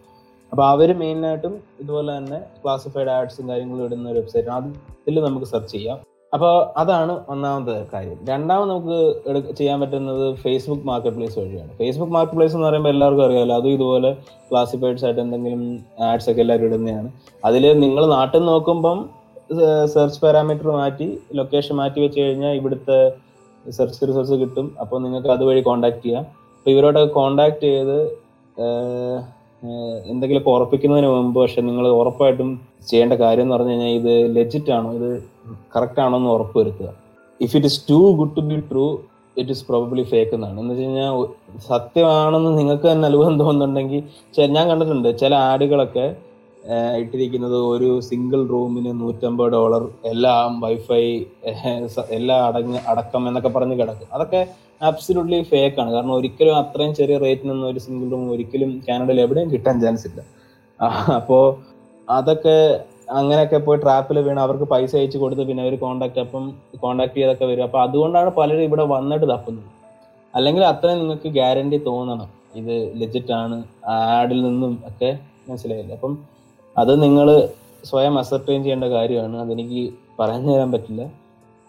അപ്പൊ 0.51 0.63
അവർ 0.73 0.89
മെയിനായിട്ടും 1.01 1.53
ഇതുപോലെ 1.81 2.11
തന്നെ 2.17 2.39
ക്ലാസിഫൈഡ് 2.63 3.11
ആഡ്സും 3.17 3.49
കാര്യങ്ങളും 3.49 3.83
ഇടുന്ന 3.87 4.07
ഒരു 4.13 4.19
വെബ്സൈറ്റ് 4.21 4.49
അതിൽ 4.55 5.19
നമുക്ക് 5.27 5.47
സെർച്ച് 5.51 5.73
ചെയ്യാം. 5.75 5.99
അപ്പോൾ 6.33 6.51
അതാണ് 6.81 7.13
ഒന്നാമത്തെ 7.33 7.75
കാര്യം. 7.93 8.17
രണ്ടാമത് 8.31 8.69
നമുക്ക് 8.71 8.97
ചെയ്യാൻ 9.59 9.77
പറ്റുന്നത് 9.81 10.25
ഫേസ്ബുക്ക് 10.43 10.85
മാർക്കറ്റ് 10.89 11.17
പ്ലേസ് 11.17 11.37
വഴിയാണ്. 11.39 11.71
ഫേസ്ബുക്ക് 11.79 12.13
മാർക്കറ്റ് 12.15 12.37
പ്ലേസ് 12.39 12.55
എന്ന് 12.57 12.67
പറയുമ്പോൾ 12.67 12.91
എല്ലാവർക്കും 12.95 13.25
അറിയാമല്ലോ 13.27 13.55
അതും 13.59 13.73
ഇതുപോലെ 13.77 14.11
ക്ലാസിഫൈഡ്സ് 14.49 15.05
ആയിട്ട് 15.05 15.21
എന്തെങ്കിലും 15.25 15.63
ആഡ്സ് 16.09 16.29
ഒക്കെ 16.31 16.43
എല്ലാവരും 16.45 16.67
ഇടുന്നതാണ്. 16.69 17.09
അതിൽ 17.49 17.65
നിങ്ങൾ 17.85 18.05
നാട്ടിൽ 18.17 18.43
നോക്കുമ്പം 18.51 18.99
സെർച്ച് 19.93 20.19
പാരാമീറ്റർ 20.23 20.69
മാറ്റി 20.79 21.07
ലൊക്കേഷൻ 21.39 21.75
മാറ്റി 21.81 21.99
വെച്ച് 22.05 22.19
കഴിഞ്ഞാൽ 22.25 22.53
ഇവിടുത്തെ 22.59 22.99
സെർച്ച് 23.77 24.07
റിസൾട്ട്സ് 24.09 24.37
കിട്ടും. 24.43 24.67
അപ്പോൾ 24.81 24.97
നിങ്ങൾക്ക് 25.05 25.31
അതുവഴി 25.37 25.63
കോൺടാക്ട് 25.69 26.01
ചെയ്യാം. 26.05 26.25
അപ്പോൾ 26.57 26.71
ഇവരോടൊക്കെ 26.75 27.11
കോൺടാക്ട് 27.19 27.61
ചെയ്ത് 27.67 27.99
എന്തെങ്കിലുമൊക്കെ 30.09 30.49
ഉറപ്പിക്കുന്നതിന് 30.49 31.07
മുമ്പ് 31.07 31.37
പക്ഷെ 31.41 31.61
നിങ്ങൾ 31.61 31.85
ഉറപ്പായിട്ടും 31.99 32.49
ചെയ്യേണ്ട 32.87 33.13
കാര്യം 33.23 33.45
എന്ന് 33.45 33.55
പറഞ്ഞു 33.55 33.73
കഴിഞ്ഞാൽ 33.73 33.93
ഇത് 33.99 34.13
ലെജിറ്റ് 34.35 34.71
ആണോ? 34.71 34.89
ഇത് 34.93 35.09
കറക്റ്റ് 35.75 35.99
ആണോ 35.99 36.17
എന്ന് 36.17 36.29
ഉറപ്പ് 36.29 36.55
വരുത്തുക 36.59 36.89
if 37.39 37.53
it 37.57 37.69
is 37.71 37.79
too 37.89 37.99
good 38.19 38.35
to 38.35 38.41
be 38.41 38.57
true 38.71 38.85
it 39.37 39.51
is 39.51 39.65
probably 39.67 40.03
fake 40.03 40.33
എന്നാണ്. 40.35 40.57
എന്ന് 40.61 40.73
വെച്ച് 40.73 40.85
കഴിഞ്ഞാൽ 40.85 41.11
സത്യമാണെന്ന് 41.67 42.51
നിങ്ങൾക്ക് 42.57 42.87
തന്നെ 42.91 43.07
അനുഭവം 43.07 43.35
തോന്നുന്നുണ്ടെങ്കിൽ 43.39 44.01
ഞാൻ 44.57 44.65
കണ്ടിട്ടുണ്ട് 44.69 45.09
ചില 45.19 45.33
ആഡുകളൊക്കെ 45.51 46.07
ഇട്ടിരിക്കുന്നത് 47.01 47.55
ഒരു 47.73 47.89
സിംഗിൾ 48.07 48.41
റൂമിന് 48.53 48.91
നൂറ്റമ്പത് 49.01 49.51
ഡോളർ 49.53 49.83
എല്ലാം 50.11 50.59
വൈഫൈ 50.63 51.03
എല്ലാം 52.17 52.39
അടങ്ങ് 52.47 52.79
അടക്കം 52.91 53.23
എന്നൊക്കെ 53.29 53.51
പറഞ്ഞ് 53.55 53.75
കിടക്കും. 53.79 54.09
അതൊക്കെ 54.15 54.41
ആബ്സലൂട്ട്ലി 54.89 55.39
ആണ്. 55.81 55.89
കാരണം 55.95 56.13
ഒരിക്കലും 56.19 56.55
അത്രയും 56.61 56.93
ചെറിയ 56.99 57.17
റേറ്റിനൊന്നും 57.25 57.67
ഒരു 57.71 57.81
സിംഗിൾ 57.85 58.07
റൂം 58.15 58.27
ഒരിക്കലും 58.35 58.71
കാനഡയിൽ 58.87 59.21
എവിടെയും 59.25 59.49
കിട്ടാൻ 59.55 59.75
ചാൻസ് 59.83 60.05
ഇല്ല. 60.09 60.21
അപ്പോൾ 61.19 61.43
അതൊക്കെ 62.07 62.57
അങ്ങനെയൊക്കെ 63.19 63.59
പോയി 63.65 63.77
ട്രാപ്പിൽ 63.83 64.17
വീണ് 64.25 64.41
അവർക്ക് 64.45 64.65
പൈസ 64.73 64.91
അയച്ചു 64.99 65.17
കൊടുത്ത് 65.21 65.43
പിന്നെ 65.49 65.61
അവർ 65.65 65.75
കോണ്ടാക്ട് 65.83 66.19
അപ്പം 66.25 66.43
കോണ്ടാക്ട് 66.83 67.15
ചെയ്തൊക്കെ 67.19 67.45
വരും. 67.51 67.63
അപ്പോൾ 67.67 67.81
അതുകൊണ്ടാണ് 67.85 68.29
പലരും 68.39 68.63
ഇവിടെ 68.69 68.85
വന്നിട്ട് 68.95 69.27
തപ്പുന്നത്. 69.33 69.69
അല്ലെങ്കിൽ 70.33 70.63
അത്രയും 70.71 70.99
നിങ്ങൾക്ക് 71.01 71.29
ഗ്യാരണ്ടി 71.37 71.77
തോന്നണം. 71.87 72.29
ഇത് 72.59 72.75
ലെജിറ്റ് 72.99 73.33
ആണ്. 73.43 73.57
ആഡിൽ 74.17 74.39
നിന്നും 74.47 74.73
ഒക്കെ 74.89 75.09
മനസ്സിലായില്ല? 75.47 75.93
അപ്പം 75.99 76.13
അത് 76.77 77.03
നിങ്ങൾ 77.03 77.49
സ്വയം 77.85 78.19
അസർട്ടൈൻ 78.19 78.63
ചെയ്യേണ്ട 78.63 78.83
കാര്യമാണ്. 78.83 79.37
അതെനിക്ക് 79.37 79.93
പറഞ്ഞു 80.19 80.53
തരാൻ 80.53 80.71
പറ്റില്ല. 80.71 81.01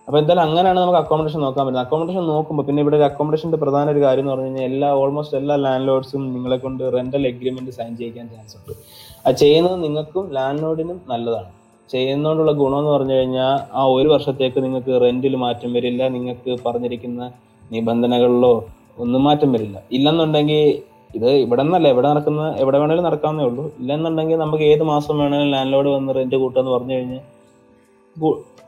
അപ്പൊ 0.06 0.18
എന്തായാലും 0.18 0.42
അങ്ങനെയാണ് 0.42 0.80
നമുക്ക് 0.80 0.98
അക്കോമഡേഷൻ 0.98 1.40
നോക്കാൻ 1.40 1.66
പറ്റുന്നത്. 1.66 1.86
അക്കോമഡേഷൻ 1.86 2.26
നോക്കുമ്പോൾ 2.26 2.62
പിന്നെ 2.62 2.80
ഇവിടെ 2.82 2.96
ഒരു 2.96 3.02
അക്കോമഡേഷന്റെ 3.02 3.56
പ്രധാന 3.56 3.90
ഒരു 3.90 4.00
കാര്യം 4.00 4.22
എന്ന് 4.22 4.32
പറഞ്ഞു 4.32 4.46
കഴിഞ്ഞാൽ 4.46 4.64
എല്ലാ 4.64 4.92
ഓൾമോസ്റ്റ് 4.92 5.36
എല്ലാ 5.36 5.56
ലാൻഡ് 5.56 5.88
ലോഡ്സും 5.88 6.32
നിങ്ങളെ 6.34 6.56
കൊണ്ട് 6.56 6.92
റെന്റൽ 6.94 7.26
എഗ്രിമെന്റ് 7.26 7.70
സൈൻ 7.70 7.96
ചെയ്യിക്കാൻ 7.96 8.28
ചാൻസ് 8.28 8.56
ഉണ്ട്. 8.56 8.72
അത് 9.26 9.34
ചെയ്യുന്നത് 9.34 9.82
നിങ്ങൾക്കും 9.84 10.32
ലാൻഡ് 10.32 10.62
ലോഡിനും 10.62 11.00
നല്ലതാണ്. 11.08 11.50
ചെയ്യുന്നതുകൊണ്ടുള്ള 11.90 12.52
ഗുണം 12.52 12.78
എന്ന് 12.78 12.90
പറഞ്ഞു 12.90 13.14
കഴിഞ്ഞാൽ 13.14 13.60
ആ 13.72 13.84
ഒരു 13.84 14.08
വർഷത്തേക്ക് 14.08 14.64
നിങ്ങൾക്ക് 14.64 15.00
റെന്റിൽ 15.02 15.36
മാറ്റം 15.36 15.72
വരില്ല. 15.72 16.08
നിങ്ങൾക്ക് 16.08 16.58
പറഞ്ഞിരിക്കുന്ന 16.66 17.32
നിബന്ധനകളിലോ 17.72 18.64
ഒന്നും 18.98 19.24
മാറ്റം 19.24 19.52
വരില്ല. 19.52 19.82
ഇല്ലെന്നുണ്ടെങ്കിൽ 19.92 20.82
ഇത് 21.16 21.31
ഇവിടെ 21.31 21.62
നിന്നല്ല 21.62 21.88
എവിടെ 21.88 22.09
നടക്കുന്ന 22.12 22.42
എവിടെ 22.62 22.79
വേണേലും 22.79 23.05
നടക്കാവുന്നേ 23.05 23.44
ഉള്ളൂ. 23.44 23.73
ഇല്ലെന്നുണ്ടെങ്കിൽ 23.81 24.37
നമുക്ക് 24.37 24.64
ഏത് 24.64 24.83
മാസം 24.83 25.18
വേണേലും 25.18 25.51
ലാൻഡ് 25.55 25.73
ലോഡ് 25.73 25.88
വന്ന് 25.88 26.14
റെന്റ് 26.14 26.37
കൂട്ടാന്ന് 26.37 26.70
പറഞ്ഞു 26.70 26.94
കഴിഞ്ഞാൽ 26.94 27.23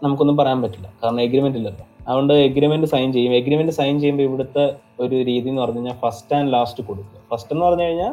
നമുക്കൊന്നും 0.05 0.37
പറയാൻ 0.37 0.63
പറ്റില്ല. 0.63 0.93
കാരണം 1.03 1.21
എഗ്രിമെന്റ് 1.21 1.59
ഇല്ലല്ലോ. 1.59 1.85
അതുകൊണ്ട് 2.09 2.33
എഗ്രിമെന്റ് 2.33 2.87
സൈൻ 2.87 3.13
ചെയ്യും. 3.13 3.33
എഗ്രിമെന്റ് 3.33 3.73
സൈൻ 3.73 4.01
ചെയ്യുമ്പോൾ 4.01 4.23
ഇവിടുത്തെ 4.23 4.65
ഒരു 5.01 5.15
രീതി 5.15 5.49
എന്ന് 5.49 5.63
പറഞ്ഞു 5.63 5.77
കഴിഞ്ഞാൽ 5.77 5.97
ഫസ്റ്റ് 6.05 6.37
ആൻഡ് 6.37 6.53
ലാസ്റ്റ് 6.53 6.85
കൊടുക്കുക. 6.87 7.21
ഫസ്റ്റ് 7.31 7.53
എന്ന് 7.55 7.65
പറഞ്ഞു 7.67 7.83
കഴിഞ്ഞാൽ 7.83 8.13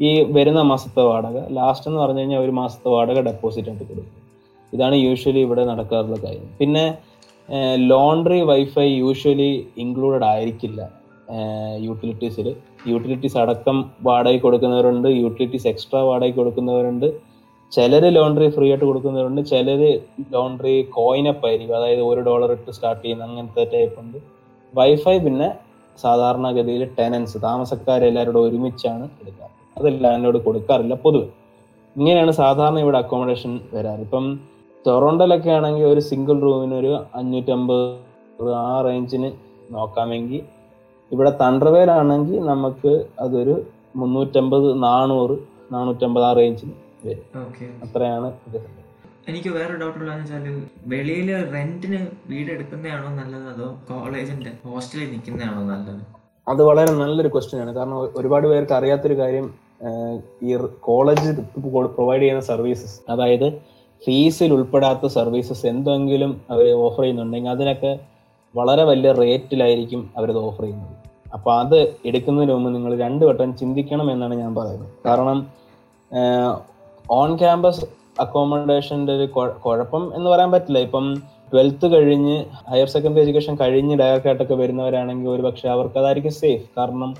ഈ 0.00 0.32
വരുന്ന 0.32 0.62
മാസത്തെ 0.62 1.02
വാടക 1.02 1.38
ലാസ്റ്റ് 1.50 1.88
എന്ന് 1.88 2.00
പറഞ്ഞു 2.00 2.18
കഴിഞ്ഞാൽ 2.18 2.40
ഒരു 2.40 2.50
മാസത്തെ 2.50 2.88
വാടക 2.88 3.20
ഡെപ്പോസിറ്റ് 3.20 3.68
ആയിട്ട് 3.68 3.84
കൊടുക്കും 3.84 4.16
ഇതാണ് 4.72 4.94
യൂഷ്വലി 4.94 5.38
ഇവിടെ 5.38 5.64
നടക്കാറുള്ള 5.64 6.16
കാര്യം. 6.24 6.48
പിന്നെ 6.58 6.98
ലോണ്ടറി 7.76 8.40
വൈഫൈ 8.40 8.88
യൂഷ്വലി 9.02 9.68
ഇൻക്ലൂഡഡ് 9.76 10.24
ആയിരിക്കില്ല. 10.24 10.80
യൂട്ടിലിറ്റീസിൽ 11.86 12.46
യൂട്ടിലിറ്റീസ് 12.90 13.38
അടക്കം 13.42 13.78
വാടകയ്ക്ക് 14.06 14.44
കൊടുക്കുന്നവരുണ്ട്. 14.46 15.08
യൂട്ടിലിറ്റീസ് 15.22 15.68
എക്സ്ട്രാ 15.72 16.00
വാടകയ്ക്ക് 16.08 16.38
കൊടുക്കുന്നവരുണ്ട്. 16.40 17.08
ചിലർ 17.72 18.04
ലോണ്ടറി 18.16 18.48
ഫ്രീ 18.56 18.66
ആയിട്ട് 18.70 18.84
കൊടുക്കുന്നവരുണ്ട്. 18.90 19.40
ചിലർ 19.50 19.82
ലോണ്ടറി 20.34 20.74
കോയിനപ്പ് 20.96 21.44
ആയിരിക്കും 21.48 21.76
അതായത് 21.80 22.02
ഒരു 22.10 22.20
ഡോളർ 22.28 22.50
ഇട്ട് 22.56 22.70
സ്റ്റാർട്ട് 22.76 23.02
ചെയ്യുന്ന 23.02 23.24
അങ്ങനത്തെ 23.28 23.64
ടൈപ്പ് 23.74 23.98
ഉണ്ട്. 24.02 24.18
വൈഫൈ 24.74 25.16
പിന്നെ 25.26 25.48
സാധാരണഗതിയിൽ 26.04 26.82
ടെനൻസ് 26.98 27.38
താമസക്കാരെല്ലാവരോടും 27.44 28.42
ഒരുമിച്ചാണ് 28.48 29.04
എടുക്കുക. 29.20 29.48
അത് 29.78 29.88
ലാൻഡിലോട് 30.04 30.38
കൊടുക്കാറില്ല 30.46 30.94
പൊതുവെ. 31.04 31.28
ഇങ്ങനെയാണ് 31.96 32.32
സാധാരണ 32.42 32.78
ഇവിടെ 32.84 32.98
അക്കോമഡേഷൻ 33.02 33.52
വരാറ്. 33.74 34.02
ഇപ്പം 34.06 34.24
ടൊറോണ്ടോയിലൊക്കെ 34.86 35.50
ആണെങ്കിൽ 35.50 35.84
ഒരു 35.84 36.02
സിംഗിൾ 36.10 36.36
റൂമിന് 36.46 36.74
ഒരു 36.82 36.92
അഞ്ഞൂറ്റമ്പത് 37.18 38.52
ആ 38.66 38.68
റേഞ്ചിന് 38.86 39.30
നോക്കാമെങ്കിൽ 39.74 40.42
ഇവിടെ 41.12 41.32
തണ്ടർവേലാണെങ്കിൽ 41.42 42.40
നമുക്ക് 42.52 42.92
അതൊരു 43.24 43.54
മുന്നൂറ്റമ്പത് 44.00 44.68
നാനൂറ് 44.86 45.36
നാനൂറ്റമ്പത് 45.74 46.24
ആ 46.30 46.32
റേഞ്ചിൽ 46.38 46.70
വരും. 47.06 47.24
അത്രയാണ് 47.84 48.28
എനിക്ക് 49.30 49.50
വേറെ 49.56 49.74
ഡൗട്ട് 49.80 49.98
ഉള്ളതെന്ന് 50.00 50.24
വെച്ചാൽ 50.24 50.44
വെളിയിൽ 50.92 51.30
റെന്റിന് 51.54 51.98
വീട് 52.30 52.50
എടുക്കുന്നതാണോ 52.54 53.08
നല്ലത് 53.16 53.48
അതോ 53.54 53.66
കോളേജിന്റെ 53.88 54.52
ഹോസ്റ്റലിൽ 54.66 55.08
നിൽക്കുന്നതാണോ 55.14 55.62
നല്ലത്? 55.72 56.02
അത് 56.46 56.60
വളരെ 56.68 56.92
നല്ലൊരു 57.00 57.30
ക്വസ്റ്റ്യൻ 57.34 57.60
ആണ്. 57.64 57.72
കാരണം 57.78 57.96
ഒരുപാട് 58.20 58.46
പേർക്ക് 58.52 58.74
അറിയാത്തൊരു 58.78 59.16
കാര്യം 59.22 59.48
ഈ 60.46 60.54
കോളേജ് 60.88 61.32
പ്രൊവൈഡ് 61.96 62.22
ചെയ്യുന്ന 62.22 62.44
സർവീസസ് 62.52 62.96
അതായത് 63.14 63.48
ഫീസിൽ 64.02 64.50
ഉൾപ്പെടാത്ത 64.56 65.06
സർവീസസ് 65.18 65.64
എന്തെങ്കിലും 65.72 66.32
അവർ 66.52 66.66
ഓഫർ 66.86 67.02
ചെയ്യുന്നുണ്ടെങ്കിൽ 67.02 67.52
അതിനൊക്കെ 67.56 67.92
വളരെ 68.54 68.84
വലിയ 68.90 69.10
റേറ്റിലായിരിക്കും 69.22 70.02
അവരത് 70.18 70.40
ഓഫർ 70.46 70.64
ചെയ്യുന്നത്. 70.64 70.94
അപ്പോൾ 71.32 71.60
അത് 71.60 71.96
എടുക്കുന്നതിന് 72.04 72.52
മുമ്പ് 72.52 72.74
നിങ്ങൾ 72.74 72.98
രണ്ടു 72.98 73.24
വട്ടം 73.24 73.56
ചിന്തിക്കണം 73.56 74.12
എന്നാണ് 74.12 74.34
ഞാൻ 74.34 74.54
പറയുന്നത്. 74.54 74.88
കാരണം 75.06 75.46
ഓൺ 77.10 77.36
ക്യാമ്പസ് 77.36 77.84
അക്കോമഡേഷന്റെ 78.20 79.16
ഒരു 79.16 79.26
കുഴ- 79.26 79.60
കുഴപ്പം 79.60 80.16
എന്ന് 80.16 80.30
പറയാൻ 80.30 80.50
പറ്റില്ല. 80.50 80.78
ഇപ്പം 80.78 81.22
ട്വൽത്ത് 81.52 81.92
കഴിഞ്ഞ് 81.92 82.44
ഹയർ 82.70 82.88
സെക്കൻഡറി 82.88 83.20
എഡ്യൂക്കേഷൻ 83.20 83.56
കഴിഞ്ഞ് 83.56 83.98
ഡയറക്റ്റ് 83.98 84.28
ആയിട്ടൊക്കെ 84.28 84.54
വരുന്നവരാണെങ്കിൽ 84.54 85.30
ഒരു 85.30 85.42
പക്ഷെ 85.42 85.68
അവർക്ക് 85.68 85.98
അതായിരിക്കും 85.98 86.32
സേഫ് 86.32 86.70
കാരണം 86.78 87.14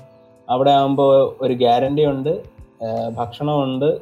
അവിടെ 0.49 0.71
ആകുമ്പോൾ 0.71 1.35
ഒരു 1.41 1.53
ഗ്യാരണ്ടി 1.53 2.05
ഉണ്ട് 2.05 2.43
ഭക്ഷണമുണ്ട് 3.17 3.99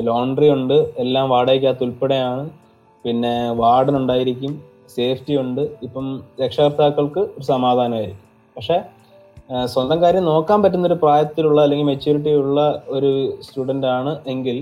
ലോണ്ടറി 0.00 0.50
ഉണ്ട് 0.50 0.90
എല്ലാം 0.98 1.30
വാടകയ്ക്കകത്ത് 1.30 1.84
ഉൾപ്പെടെയാണ്. 1.84 2.50
പിന്നെ 3.04 3.52
വാർഡൻ 3.52 3.96
ഉണ്ടായിരിക്കും 3.96 4.62
സേഫ്റ്റി 4.96 5.36
ഉണ്ട്. 5.36 5.60
ഇപ്പം 5.82 6.22
രക്ഷകർത്താക്കൾക്ക് 6.44 7.18
ഒരു 7.18 7.42
സമാധാനമായിരിക്കും. 7.42 8.20
പക്ഷെ 8.56 8.82
സ്വന്തം 9.72 9.98
കാര്യം 10.02 10.24
നോക്കാൻ 10.30 10.58
പറ്റുന്ന 10.62 10.86
ഒരു 10.90 10.96
പ്രായത്തിലുള്ള 11.02 11.60
അല്ലെങ്കിൽ 11.66 11.86
മെച്യൂരിറ്റി 11.90 12.32
ഉള്ള 12.42 12.60
ഒരു 12.96 13.10
സ്റ്റുഡന്റ് 13.46 13.88
ആണ് 13.96 14.12
എങ്കിൽ 14.32 14.58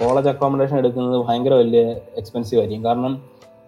കോളേജ് 0.00 0.30
അക്കോമഡേഷൻ 0.32 0.76
എടുക്കുന്നത് 0.82 1.16
ഭയങ്കര 1.26 1.54
വലിയ 1.62 1.82
എക്സ്പെൻസീവ് 2.20 2.60
ആയിരിക്കും. 2.60 2.84
കാരണം 2.88 3.12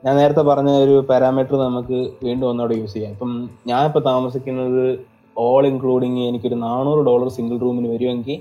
ഞാൻ 0.05 0.15
നേരത്തെ 0.21 0.43
പറഞ്ഞ 0.49 0.71
ഒരു 0.85 0.95
പാരാമീറ്റർ 1.11 1.55
നമുക്ക് 1.67 1.99
വീണ്ടും 2.27 2.47
ഒന്നുകൂടെ 2.51 2.75
യൂസ് 2.81 2.95
ചെയ്യാം. 2.95 3.13
ഇപ്പം 3.17 3.31
ഞാൻ 3.71 3.83
ഇപ്പോൾ 3.89 4.03
താമസിക്കുന്നത് 4.11 4.85
ഓൾ 5.37 5.63
ഇൻക്ലൂഡിങ് 5.71 6.23
എനിക്കൊരു 6.29 6.59
നാനൂറ് 6.67 7.01
ഡോളർ 7.09 7.29
സിംഗിൾ 7.37 7.59
റൂമിന് 7.65 7.89
വരുമെങ്കിൽ 7.95 8.39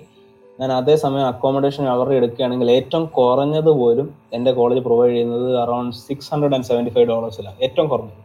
ഞാൻ 0.59 0.71
അതേസമയം 0.71 1.25
അക്കോമഡേഷൻ 1.31 1.85
അവരുടെ 1.93 2.15
എടുക്കുകയാണെങ്കിൽ 2.19 2.69
ഏറ്റവും 2.75 3.05
കുറഞ്ഞത് 3.17 3.71
പോലും 3.79 4.07
എന്റെ 4.37 4.51
കോളേജ് 4.59 4.83
പ്രൊവൈഡ് 4.85 5.13
ചെയ്യുന്നത് 5.15 5.49
around 5.63 5.97
six 6.07 6.31
hundred 6.33 6.55
and 6.57 6.67
seventy 6.69 6.93
five 6.97 7.07
ഡോളേഴ്സിലാണ് 7.13 7.57
ഏറ്റവും 7.67 7.89
കുറഞ്ഞത്. 7.93 8.21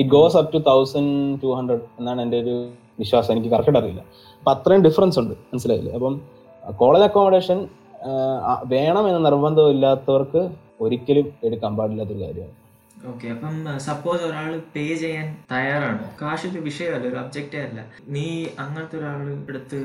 It 0.00 0.10
goes 0.16 0.36
up 0.40 0.50
to 0.54 0.58
thousand 0.70 1.42
two 1.42 1.48
hundred 1.58 1.84
എന്നാണ് 1.98 2.20
എന്റെ 2.26 2.38
ഒരു 2.44 2.54
വിശ്വാസം. 3.00 3.30
എനിക്ക് 3.34 3.50
കറക്റ്റ് 3.54 3.78
അറിയില്ല. 3.80 4.02
അപ്പം 4.38 4.52
അത്രയും 4.54 4.82
ഡിഫറൻസ് 4.86 5.18
ഉണ്ട്. 5.22 5.34
മനസ്സിലായില്ലേ? 5.50 5.92
അപ്പം 5.98 6.14
കോളേജ് 6.82 7.06
അക്കോമഡേഷൻ 7.08 7.58
വേണം 8.72 9.04
എന്ന് 9.10 9.20
നിർബന്ധമില്ലാത്തവർക്ക് 9.26 10.42
ഒരിക്കലും 10.84 11.28
എടുക്കാൻ 11.46 11.72
പാടില്ലാത്തൊരു 11.78 12.22
കാര്യമാണ്. 12.24 12.54
ഓക്കെ 13.10 13.26
അപ്പം 13.32 13.54
സപ്പോസ് 13.86 14.22
ഒരാൾ 14.28 14.50
പേ 14.74 14.84
ചെയ്യാൻ 15.02 15.26
തയ്യാറാണ്? 15.52 16.04
കാശ് 16.20 16.46
ഒരു 16.50 16.60
വിഷയമല്ല 16.68 17.06
ഒരു 17.10 17.18
ഒബ്ജക്റ്റേ 17.22 17.60
അല്ല. 17.66 17.80
നീ 18.16 18.26
അങ്ങനത്തെ 18.64 18.96
ഒരാൾ 19.00 19.20
എടുത്ത് 19.50 19.78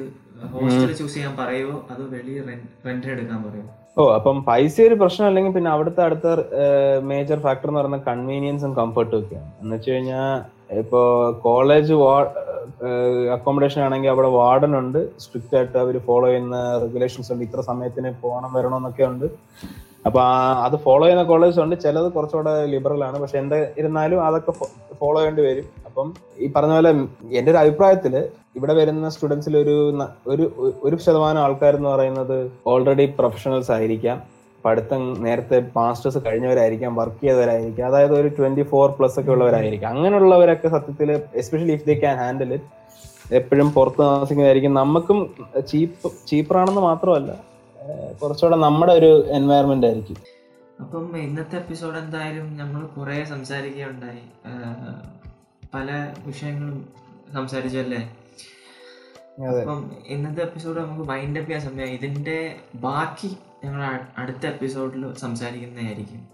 ഹോസ്റ്റൽ 0.53 0.93
ചൂസ് 0.99 1.13
ചെയ്യാൻ 1.15 1.33
പറയുമോ 1.41 1.77
അതോ 1.91 2.05
വെളിയിൽ 2.15 2.45
റെന്റ് 2.87 3.11
എടുക്കാൻ 3.15 3.39
പറയുമോ 3.47 3.71
ഓ 3.97 4.03
അപ്പം 4.17 4.37
പൈസ 4.47 4.75
ഒരു 4.89 4.95
പ്രശ്നം 5.01 5.25
അല്ലെങ്കിൽ 5.29 5.51
പിന്നെ 5.55 5.69
അവിടുത്തെ 5.71 6.01
അടുത്ത 6.05 6.27
മേജർ 7.09 7.39
ഫാക്ടർ 7.43 7.67
എന്ന് 7.69 7.79
പറയുന്നത് 7.79 8.05
കൺവീനിയൻസും 8.07 8.71
കംഫർട്ടും 8.79 9.17
ഒക്കെയാണ്. 9.19 9.49
എന്ന് 9.61 9.75
വെച്ച് 9.75 9.91
കഴിഞ്ഞാൽ 9.91 10.29
ഇപ്പോ 10.81 11.01
കോളേജ് 11.43 11.93
അക്കോമഡേഷൻ 13.35 13.81
ആണെങ്കിൽ 13.87 14.11
അവിടെ 14.13 14.29
വാർഡൻ 14.37 14.73
ഉണ്ട്. 14.79 14.99
സ്ട്രിക്റ്റ് 15.23 15.55
ആയിട്ട് 15.59 15.77
അവർ 15.83 15.97
ഫോളോ 16.07 16.27
ചെയ്യുന്ന 16.27 16.57
റെഗുലേഷൻസ് 16.85 17.31
ഉണ്ട്. 17.33 17.43
ഇത്ര 17.47 17.61
സമയത്തിന് 17.69 18.11
പോകണം 18.23 18.51
വരണം 18.57 18.77
എന്നൊക്കെ 18.81 19.05
ഉണ്ട്. 19.11 19.27
അപ്പൊ 20.07 20.21
അത് 20.65 20.75
ഫോളോ 20.85 21.03
ചെയ്യുന്ന 21.05 21.25
കോളേജ് 21.33 21.61
ഉണ്ട്. 21.65 21.75
ചിലത് 21.85 22.09
കുറച്ചുകൂടെ 22.15 22.53
ലിബറൽ 22.73 23.03
ആണ്. 23.09 23.17
പക്ഷെ 23.23 23.37
എന്താ 23.43 23.59
ഇരുന്നാലും 23.81 24.21
അതൊക്കെ 24.29 24.53
ഫോളോ 25.01 25.17
ചെയ്യേണ്ടി 25.19 25.43
വരും. 25.49 25.67
അപ്പം 25.93 26.13
ഈ 26.37 26.45
പറഞ്ഞ 26.55 26.73
പോലെ 26.73 26.91
എന്റെ 27.37 27.49
ഒരു 27.51 27.57
അഭിപ്രായത്തിൽ 27.57 28.13
ഇവിടെ 28.55 28.73
വരുന്ന 28.73 29.09
സ്റ്റുഡൻസിൽ 29.09 29.57
ഒരു 29.57 29.75
ഒരു 30.27 30.45
ഒരു 30.83 30.95
ശതമാനം 30.95 31.41
ആൾക്കാർ 31.41 31.75
എന്ന് 31.75 31.89
പറയുന്നത് 31.89 32.51
ഓൾറെഡി 32.67 33.05
പ്രൊഫഷണൽസ് 33.17 33.71
ആയിരിക്കാം. 33.71 34.17
പഠിത്തം 34.65 35.01
നേരത്തെ 35.23 35.57
മാസ്റ്റേഴ്സ് 35.77 36.19
കഴിഞ്ഞവരായിരിക്കാം 36.25 36.95
വർക്ക് 36.95 37.21
ചെയ്തവരായിരിക്കാം. 37.23 37.87
അതായത് 37.87 38.15
ഒരു 38.19 38.27
ട്വന്റി 38.27 38.63
ഫോർ 38.71 38.89
പ്ലസ് 38.89 39.19
ഒക്കെ 39.19 39.31
ഉള്ളവരായിരിക്കാം. 39.31 39.89
അങ്ങനെയുള്ളവരൊക്കെ 39.89 40.67
സത്യത്തിൽ 40.67 41.11
especially 41.11 41.71
if 41.71 41.85
they 41.85 41.95
can 41.99 42.17
handle 42.17 42.53
it 42.53 42.69
എപ്പോഴും 43.35 43.71
പുറത്ത് 43.77 44.01
താമസിക്കുന്നതായിരിക്കും. 44.01 44.73
നമുക്കും 44.73 45.19
ചീപ്പ് 45.71 46.11
ചീപ്പറാണെന്ന് 46.27 46.81
മാത്രമല്ല 46.81 47.31
കുറച്ചുകൂടെ 48.23 48.57
നമ്മുടെ 48.67 48.93
ഒരു 48.93 49.11
എൻവയറമെന്റ് 49.39 49.87
ആയിരിക്കും. 49.87 50.17
അപ്പം 50.81 51.17
ഇന്നത്തെ 51.25 51.55
എപ്പിസോഡ് 51.55 51.97
എന്തായാലും 51.97 52.47
നമ്മൾ 52.57 52.81
കുറേ 52.97 53.23
സംസാരിക്കുകയുണ്ടായി. 53.23 54.23
പല 55.73 56.13
വിഷയങ്ങളും 56.25 56.89
സംസാരിച്ചല്ലേ? 57.33 58.01
അപ്പം 59.59 59.91
ഇന്നത്തെ 60.07 60.41
എപ്പിസോഡ് 60.41 60.79
നമുക്ക് 60.79 61.09
മൈൻഡ് 61.09 61.39
അപ്പ് 61.39 61.51
ചെയ്യാൻ 61.51 61.73
സമയം 61.73 61.87
ഇതിന്റെ 61.87 62.59
ബാക്കി 62.75 63.37
ഞങ്ങൾ 63.63 63.99
അടുത്ത 64.17 64.45
എപ്പിസോഡിൽ 64.47 65.13
സംസാരിക്കുന്നതായിരിക്കും. 65.13 66.27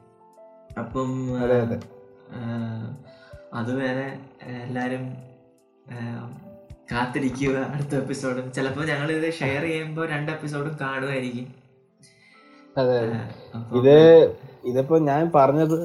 അപ്പം 0.80 1.12
അതെ, 1.43 1.62
അതെ. 1.62 1.78
അതുവരെ 3.54 4.19
എല്ലാരും 4.63 5.06
കാത്തിരിക്കുക 6.91 7.58
അടുത്ത 7.58 7.95
എപ്പിസോഡും 7.95 8.52
ചിലപ്പോൾ 8.52 8.86
ഞങ്ങൾ 8.86 9.12
ഇത് 9.12 9.34
ഷെയർ 9.34 9.62
ചെയ്യുമ്പോൾ 9.62 10.10
രണ്ട് 10.10 10.32
എപ്പിസോഡും 10.32 10.78
കാണുമായിരിക്കും. 10.82 11.47
അതെ 12.78 12.99
ഇത് 13.78 13.97
ഇതിപ്പോ 14.65 14.99
ഞാൻ 14.99 15.32
പറഞ്ഞത് 15.36 15.78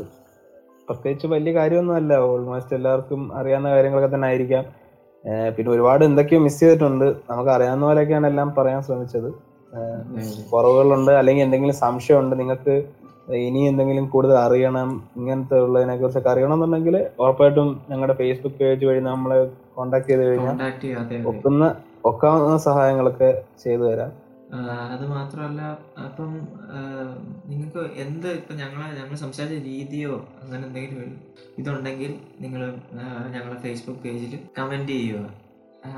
പ്രത്യേകിച്ച് 0.88 1.26
വലിയ 1.34 1.52
കാര്യമൊന്നുമല്ല. 1.58 2.12
ഓൾമോസ്റ്റ് 2.30 2.74
എല്ലാവർക്കും 2.78 3.20
അറിയാവുന്ന 3.38 3.68
കാര്യങ്ങളൊക്കെ 3.74 4.10
തന്നെ 4.14 4.28
ആയിരിക്കാം. 4.30 4.64
പിന്നെ 5.56 5.70
ഒരുപാട് 5.74 6.02
എന്തൊക്കെയോ 6.08 6.40
മിസ് 6.46 6.60
ചെയ്തിട്ടുണ്ട്. 6.62 7.06
നമുക്ക് 7.30 7.50
അറിയാവുന്ന 7.56 7.84
പോലെയൊക്കെയാണ് 7.88 8.26
എല്ലാം 8.32 8.48
പറയാൻ 8.58 8.80
ശ്രമിച്ചത്. 8.88 9.30
കുറവുകളുണ്ട് 10.50 11.12
അല്ലെങ്കിൽ 11.20 11.44
എന്തെങ്കിലും 11.44 11.76
സംശയമുണ്ട് 11.84 12.34
നിങ്ങൾക്ക് 12.40 12.74
ഇനി 13.46 13.60
എന്തെങ്കിലും 13.70 14.04
കൂടുതൽ 14.14 14.36
അറിയണം 14.46 14.88
ഇങ്ങനത്തെ 15.18 15.58
ഉള്ളതിനെ 15.66 15.94
കുറിച്ചൊക്കെ 16.00 16.30
അറിയണം 16.32 16.54
എന്നുണ്ടെങ്കിൽ 16.56 16.96
ഉറപ്പായിട്ടും 17.22 17.68
ഞങ്ങളുടെ 17.90 18.16
ഫേസ്ബുക്ക് 18.20 18.58
പേജ് 18.58 18.84
വഴി 18.88 19.00
നമ്മളെ 19.06 19.38
കോണ്ടാക്ട് 19.76 20.08
ചെയ്ത് 20.10 20.24
കഴിഞ്ഞാൽ 20.26 20.58
ഒക്കുന്ന 21.30 21.64
ഒക്കാവുന്ന 22.10 22.56
സഹായങ്ങളൊക്കെ 22.68 23.30
ചെയ്തു 23.64 23.84
തരാം. 23.88 24.10
അത് 24.90 25.06
മാത്രമല്ല 25.06 25.62
അപ്പം 26.04 26.32
നിങ്ങൾക്ക് 27.46 27.92
എന്ത് 27.94 28.28
ഇപ്പം 28.28 28.56
ഞങ്ങളെ 28.56 28.94
ഞങ്ങൾ 28.94 29.14
സംസാരിച്ച 29.14 29.66
രീതിയോ 29.66 30.28
അങ്ങനെ 30.42 30.66
എന്തെങ്കിലും 30.66 31.20
ഇതുണ്ടെങ്കിൽ 31.58 32.20
നിങ്ങൾ 32.40 32.80
ഞങ്ങളെ 33.30 33.60
ഫേസ്ബുക്ക് 33.60 34.00
പേജിൽ 34.00 34.48
കമന്റ് 34.58 34.92
ചെയ്യുക. 34.92 35.30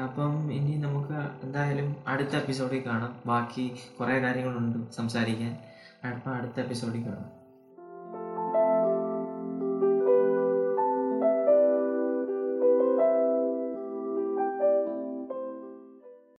അപ്പം 0.04 0.52
ഇനി 0.52 0.76
നമുക്ക് 0.76 1.18
എന്തായാലും 1.42 1.96
അടുത്ത 2.06 2.36
എപ്പിസോഡിൽ 2.36 2.86
കാണാം. 2.86 3.22
ബാക്കി 3.26 3.76
കുറേ 4.00 4.20
കാര്യങ്ങളുണ്ട് 4.20 4.92
സംസാരിക്കാൻ. 4.92 5.56
അപ്പം 6.10 6.32
അടുത്ത 6.32 6.60
എപ്പിസോഡിൽ 6.60 7.06
കാണാം. 7.06 7.35